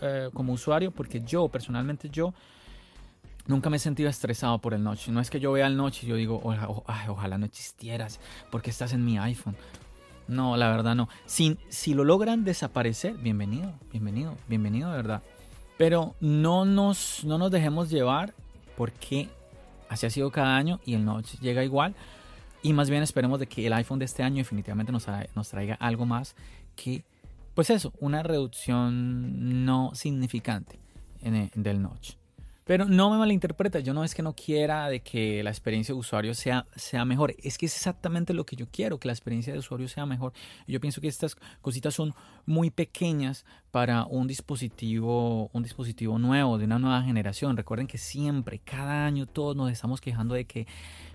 eh, 0.01 0.29
como 0.33 0.53
usuario, 0.53 0.91
porque 0.91 1.21
yo, 1.21 1.47
personalmente 1.47 2.09
yo, 2.09 2.33
Nunca 3.47 3.69
me 3.69 3.77
he 3.77 3.79
sentido 3.79 4.09
estresado 4.09 4.59
por 4.59 4.73
el 4.73 4.83
notch. 4.83 5.07
No 5.07 5.21
es 5.21 5.29
que 5.29 5.39
yo 5.39 5.53
vea 5.53 5.67
el 5.67 5.77
notch 5.77 6.03
y 6.03 6.07
yo 6.07 6.15
digo, 6.15 6.41
ojalá 6.43 7.37
no 7.37 7.45
existieras 7.45 8.19
porque 8.51 8.69
estás 8.69 8.91
en 8.91 9.05
mi 9.05 9.17
iPhone. 9.17 9.55
No, 10.27 10.57
la 10.57 10.69
verdad 10.69 10.95
no. 10.95 11.07
Si, 11.25 11.57
si 11.69 11.93
lo 11.93 12.03
logran 12.03 12.43
desaparecer, 12.43 13.15
bienvenido, 13.17 13.73
bienvenido, 13.91 14.35
bienvenido 14.47 14.89
de 14.91 14.97
verdad. 14.97 15.23
Pero 15.77 16.15
no 16.19 16.65
nos, 16.65 17.23
no 17.23 17.37
nos 17.37 17.51
dejemos 17.51 17.89
llevar 17.89 18.33
porque 18.75 19.29
así 19.89 20.05
ha 20.05 20.09
sido 20.09 20.31
cada 20.31 20.57
año 20.57 20.79
y 20.85 20.95
el 20.95 21.05
notch 21.05 21.39
llega 21.39 21.63
igual. 21.63 21.95
Y 22.61 22.73
más 22.73 22.89
bien 22.89 23.03
esperemos 23.03 23.39
de 23.39 23.47
que 23.47 23.65
el 23.65 23.73
iPhone 23.73 23.99
de 23.99 24.05
este 24.05 24.23
año 24.23 24.37
definitivamente 24.37 24.91
nos, 24.91 25.05
nos 25.35 25.49
traiga 25.49 25.75
algo 25.75 26.05
más 26.05 26.35
que, 26.75 27.05
pues 27.53 27.69
eso, 27.69 27.93
una 27.99 28.23
reducción 28.23 29.65
no 29.65 29.91
significante 29.93 30.79
en 31.21 31.49
del 31.55 31.81
notch. 31.81 32.15
Pero 32.67 32.83
no 32.83 33.09
me 33.09 33.17
malinterpreta, 33.17 33.79
yo 33.79 33.93
no 33.93 34.03
es 34.03 34.13
que 34.13 34.21
no 34.21 34.35
quiera 34.35 34.89
de 34.89 34.99
que 34.99 35.41
la 35.41 35.49
experiencia 35.51 35.95
de 35.95 35.99
usuario 35.99 36.35
sea, 36.35 36.65
sea 36.75 37.05
mejor, 37.05 37.33
es 37.41 37.57
que 37.57 37.65
es 37.65 37.73
exactamente 37.73 38.33
lo 38.33 38.45
que 38.45 38.57
yo 38.57 38.67
quiero, 38.69 38.99
que 38.99 39.07
la 39.07 39.13
experiencia 39.13 39.53
de 39.53 39.59
usuario 39.59 39.87
sea 39.87 40.05
mejor. 40.05 40.33
Yo 40.67 40.81
pienso 40.81 40.99
que 40.99 41.07
estas 41.07 41.37
cositas 41.61 41.93
son 41.93 42.13
muy 42.45 42.69
pequeñas 42.69 43.45
para 43.71 44.03
un 44.03 44.27
dispositivo, 44.27 45.49
un 45.53 45.63
dispositivo 45.63 46.19
nuevo, 46.19 46.57
de 46.57 46.65
una 46.65 46.77
nueva 46.77 47.01
generación. 47.03 47.55
Recuerden 47.55 47.87
que 47.87 47.97
siempre, 47.97 48.59
cada 48.59 49.05
año, 49.05 49.27
todos 49.27 49.55
nos 49.55 49.71
estamos 49.71 50.01
quejando 50.01 50.35
de 50.35 50.43
que 50.43 50.67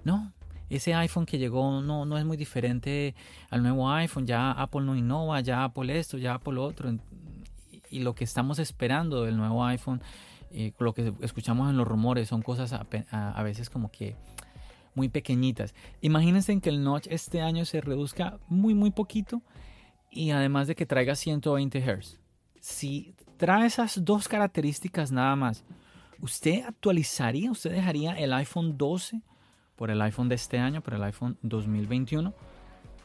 no, 0.04 0.32
ese 0.70 0.94
iPhone 0.94 1.26
que 1.26 1.36
llegó 1.36 1.82
no, 1.82 2.06
no 2.06 2.16
es 2.16 2.24
muy 2.24 2.38
diferente 2.38 3.14
al 3.50 3.62
nuevo 3.62 3.90
iPhone, 3.90 4.26
ya 4.26 4.52
Apple 4.52 4.80
no 4.80 4.96
innova, 4.96 5.42
ya 5.42 5.64
Apple 5.64 5.98
esto, 5.98 6.16
ya 6.16 6.32
Apple 6.32 6.58
otro. 6.58 6.90
Y 7.90 7.98
lo 8.00 8.14
que 8.14 8.24
estamos 8.24 8.58
esperando 8.58 9.24
del 9.24 9.36
nuevo 9.36 9.62
iPhone 9.66 10.00
eh, 10.54 10.72
lo 10.78 10.92
que 10.92 11.12
escuchamos 11.20 11.70
en 11.70 11.76
los 11.76 11.86
rumores 11.86 12.28
son 12.28 12.42
cosas 12.42 12.72
a, 12.72 13.42
veces 13.42 13.70
como 13.70 13.90
que 13.90 14.16
muy 14.94 15.08
pequeñitas. 15.08 15.74
Imagínense 16.00 16.58
que 16.60 16.68
el 16.68 16.82
notch 16.82 17.06
este 17.10 17.40
año 17.40 17.64
se 17.64 17.80
reduzca 17.80 18.38
muy 18.48 18.74
muy 18.74 18.90
poquito 18.90 19.42
y 20.10 20.30
además 20.30 20.66
de 20.66 20.74
que 20.74 20.86
traiga 20.86 21.14
120 21.14 21.80
Hz. 21.80 22.20
Si 22.60 23.14
trae 23.36 23.66
esas 23.66 24.04
dos 24.04 24.28
características 24.28 25.10
nada 25.10 25.34
más, 25.34 25.64
¿usted 26.20 26.62
actualizaría, 26.66 27.50
usted 27.50 27.72
dejaría 27.72 28.12
el 28.12 28.32
iPhone 28.34 28.76
12 28.76 29.22
por 29.76 29.90
el 29.90 30.00
iPhone 30.02 30.28
de 30.28 30.34
este 30.34 30.58
año, 30.58 30.82
por 30.82 30.94
el 30.94 31.02
iPhone 31.02 31.38
2021? 31.42 32.34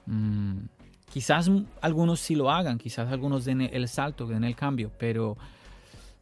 Mm, 0.06 0.66
quizás 1.10 1.50
algunos 1.82 2.20
sí 2.20 2.36
lo 2.36 2.52
hagan, 2.52 2.78
quizás 2.78 3.12
algunos 3.12 3.46
den 3.46 3.62
el 3.62 3.88
salto, 3.88 4.28
den 4.28 4.44
el 4.44 4.56
cambio, 4.56 4.92
pero 4.98 5.38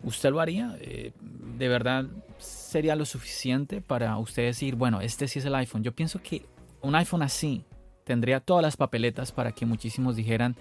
¿Usted 0.03 0.29
lo 0.31 0.39
haría? 0.39 0.77
Eh, 0.79 1.13
¿De 1.57 1.67
verdad 1.67 2.05
sería 2.37 2.95
lo 2.95 3.05
suficiente 3.05 3.81
para 3.81 4.17
usted 4.17 4.43
decir, 4.43 4.75
bueno, 4.75 5.01
este 5.01 5.27
sí 5.27 5.39
es 5.39 5.45
el 5.45 5.55
iPhone? 5.55 5.83
Yo 5.83 5.93
pienso 5.93 6.21
que 6.21 6.45
un 6.81 6.95
iPhone 6.95 7.23
así 7.23 7.65
tendría 8.03 8.39
todas 8.39 8.61
las 8.61 8.77
papeletas 8.77 9.31
para 9.31 9.51
que 9.51 9.65
muchísimos 9.65 10.15
dijeran, 10.15 10.55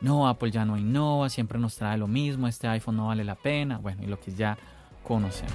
no, 0.00 0.28
Apple 0.28 0.50
ya 0.50 0.64
no 0.64 0.78
innova, 0.78 1.28
siempre 1.28 1.58
nos 1.58 1.76
trae 1.76 1.98
lo 1.98 2.06
mismo, 2.06 2.48
este 2.48 2.68
iPhone 2.68 2.96
no 2.96 3.08
vale 3.08 3.24
la 3.24 3.34
pena, 3.34 3.78
bueno, 3.78 4.02
y 4.02 4.06
lo 4.06 4.18
que 4.18 4.32
ya 4.32 4.56
conocemos. 5.02 5.54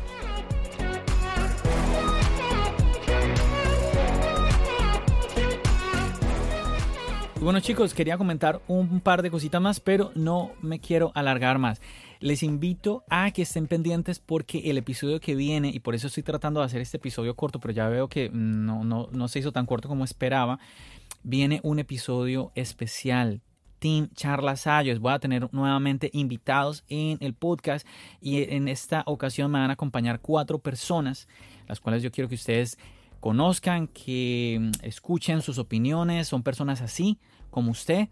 bueno 7.42 7.60
chicos, 7.60 7.96
quería 7.96 8.20
comentar 8.20 8.62
un 8.68 9.00
par 9.00 9.24
de 9.24 9.32
cositas 9.32 9.60
más, 9.60 9.80
pero 9.80 10.12
no 10.14 10.52
me 10.62 10.80
quiero 10.80 11.12
alargar 11.16 11.58
más. 11.58 11.82
Les 12.22 12.44
invito 12.44 13.04
a 13.10 13.32
que 13.32 13.42
estén 13.42 13.66
pendientes 13.66 14.20
porque 14.20 14.70
el 14.70 14.78
episodio 14.78 15.20
que 15.20 15.34
viene, 15.34 15.70
y 15.70 15.80
por 15.80 15.96
eso 15.96 16.06
estoy 16.06 16.22
tratando 16.22 16.60
de 16.60 16.68
hacer 16.68 16.80
este 16.80 16.98
episodio 16.98 17.36
corto, 17.36 17.60
pero 17.60 17.74
ya 17.74 17.90
veo 17.90 18.10
que 18.10 18.30
no, 18.32 18.84
no, 18.84 19.10
no 19.12 19.28
se 19.28 19.40
hizo 19.40 19.52
tan 19.52 19.66
corto 19.66 19.90
como 19.90 20.04
esperaba, 20.04 20.60
viene 21.24 21.62
un 21.64 21.80
episodio 21.80 22.52
especial. 22.54 23.42
Team 23.80 24.10
Charlas 24.14 24.62
Sayos. 24.62 25.00
Voy 25.00 25.12
a 25.12 25.18
tener 25.18 25.52
nuevamente 25.52 26.12
invitados 26.14 26.84
en 26.88 27.18
el 27.22 27.34
podcast 27.34 27.88
y 28.22 28.44
en 28.44 28.68
esta 28.68 29.02
ocasión 29.08 29.50
me 29.50 29.58
van 29.58 29.72
a 29.72 29.74
acompañar 29.74 30.20
cuatro 30.20 30.60
personas, 30.60 31.28
las 31.68 31.80
cuales 31.80 32.04
yo 32.04 32.12
quiero 32.12 32.30
que 32.30 32.36
ustedes 32.36 32.78
conozcan, 33.20 33.88
que 33.88 34.70
escuchen 34.84 35.42
sus 35.42 35.58
opiniones, 35.58 36.28
son 36.28 36.44
personas 36.44 36.82
así 36.82 37.18
como 37.50 37.72
usted 37.72 38.10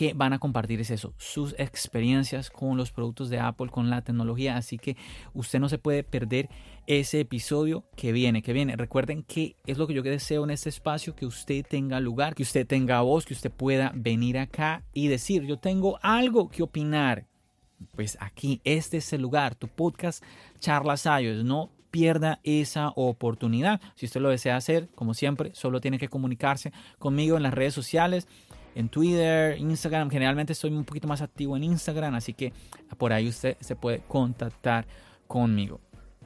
que 0.00 0.14
van 0.14 0.32
a 0.32 0.38
compartir 0.38 0.80
es 0.80 0.90
eso, 0.90 1.12
sus 1.18 1.54
experiencias 1.58 2.48
con 2.48 2.78
los 2.78 2.90
productos 2.90 3.28
de 3.28 3.38
Apple, 3.38 3.68
con 3.68 3.90
la 3.90 4.00
tecnología. 4.00 4.56
Así 4.56 4.78
que 4.78 4.96
usted 5.34 5.60
no 5.60 5.68
se 5.68 5.76
puede 5.76 6.04
perder 6.04 6.48
ese 6.86 7.20
episodio 7.20 7.84
que 7.96 8.10
viene, 8.10 8.40
que 8.40 8.54
viene. 8.54 8.76
Recuerden 8.76 9.22
que 9.22 9.56
es 9.66 9.76
lo 9.76 9.86
que 9.86 9.92
yo 9.92 10.02
deseo 10.02 10.44
en 10.44 10.52
este 10.52 10.70
espacio, 10.70 11.14
que 11.14 11.26
usted 11.26 11.66
tenga 11.68 12.00
lugar, 12.00 12.34
que 12.34 12.44
usted 12.44 12.66
tenga 12.66 13.02
voz, 13.02 13.26
que 13.26 13.34
usted 13.34 13.50
pueda 13.50 13.92
venir 13.94 14.38
acá 14.38 14.84
y 14.94 15.08
decir, 15.08 15.42
yo 15.44 15.58
tengo 15.58 15.98
algo 16.00 16.48
que 16.48 16.62
opinar. 16.62 17.26
Pues 17.94 18.16
aquí, 18.22 18.62
este 18.64 18.96
es 18.96 19.12
el 19.12 19.20
lugar, 19.20 19.54
tu 19.54 19.68
podcast 19.68 20.24
Charlas 20.60 21.06
Ayos. 21.06 21.44
No 21.44 21.68
pierda 21.90 22.40
esa 22.42 22.92
oportunidad. 22.96 23.82
Si 23.96 24.06
usted 24.06 24.22
lo 24.22 24.30
desea 24.30 24.56
hacer, 24.56 24.88
como 24.94 25.12
siempre, 25.12 25.50
solo 25.54 25.82
tiene 25.82 25.98
que 25.98 26.08
comunicarse 26.08 26.72
conmigo 26.98 27.36
en 27.36 27.42
las 27.42 27.52
redes 27.52 27.74
sociales, 27.74 28.26
en 28.74 28.88
Twitter, 28.88 29.58
Instagram. 29.58 30.10
Generalmente 30.10 30.52
estoy 30.52 30.70
un 30.72 30.84
poquito 30.84 31.08
más 31.08 31.22
activo 31.22 31.56
en 31.56 31.64
Instagram, 31.64 32.14
así 32.14 32.34
que 32.34 32.52
por 32.98 33.12
ahí 33.12 33.28
usted 33.28 33.56
se 33.60 33.76
puede 33.76 34.00
contactar 34.08 34.86
conmigo. 35.26 35.80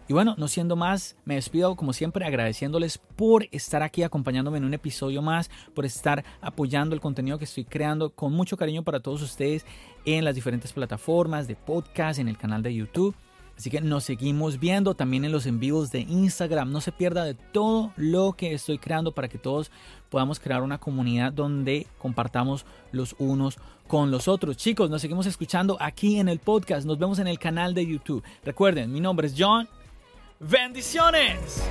Y 0.07 0.13
bueno, 0.13 0.35
no 0.37 0.49
siendo 0.49 0.77
más, 0.77 1.17
me 1.25 1.37
despido 1.37 1.77
como 1.77 1.95
siempre 1.95 2.27
agradeciéndoles 2.27 2.99
por 2.99 3.47
estar 3.53 3.83
aquí 3.83 4.03
acompañándome 4.03 4.59
en 4.59 4.65
un 4.65 4.75
episodio 4.75 5.23
más, 5.23 5.51
por 5.75 5.87
estar 5.87 6.25
apoyando 6.43 6.95
el 6.95 7.01
contenido 7.01 7.39
que 7.39 7.47
estoy 7.47 7.65
creando 7.65 8.11
con 8.11 8.33
mucho 8.33 8.59
cariño 8.59 8.83
para 8.83 9.01
todos 9.01 9.23
ustedes 9.23 9.65
en 10.05 10.25
las 10.25 10.35
diferentes 10.35 10.75
plataformas 10.75 11.49
de 11.49 11.57
podcast, 11.57 12.19
en 12.19 12.29
el 12.29 12.37
canal 12.37 12.63
de 12.63 12.75
YouTube. 12.75 13.15
Así 13.57 13.71
que 13.71 13.81
nos 13.81 14.05
seguimos 14.05 14.59
viendo 14.59 14.95
también 14.95 15.25
en 15.25 15.33
los 15.33 15.47
envíos 15.47 15.91
de 15.91 16.01
Instagram. 16.01 16.73
No 16.73 16.81
se 16.81 16.93
pierda 16.93 17.25
de 17.25 17.35
todo 17.35 17.93
lo 17.97 18.33
que 18.33 18.53
estoy 18.53 18.79
creando 18.79 19.13
para 19.13 19.29
que 19.29 19.39
todos 19.39 19.71
podamos 20.11 20.41
crear 20.41 20.63
una 20.63 20.79
comunidad 20.79 21.33
donde 21.33 21.87
compartamos 21.99 22.67
los 22.93 23.15
unos 23.19 23.59
con 23.87 24.11
los 24.11 24.29
otros. 24.29 24.57
Chicos, 24.57 24.91
nos 24.91 25.03
seguimos 25.03 25.27
escuchando 25.27 25.77
aquí 25.81 26.19
en 26.19 26.29
el 26.29 26.41
podcast. 26.41 26.87
Nos 26.87 26.99
vemos 26.99 27.19
en 27.19 27.29
el 27.29 27.39
canal 27.39 27.75
de 27.75 27.87
YouTube. 27.87 28.25
Recuerden, 28.45 28.93
mi 28.93 29.01
nombre 29.01 29.29
es 29.29 29.35
John. 29.37 29.69
Bendiciones. 30.41 31.63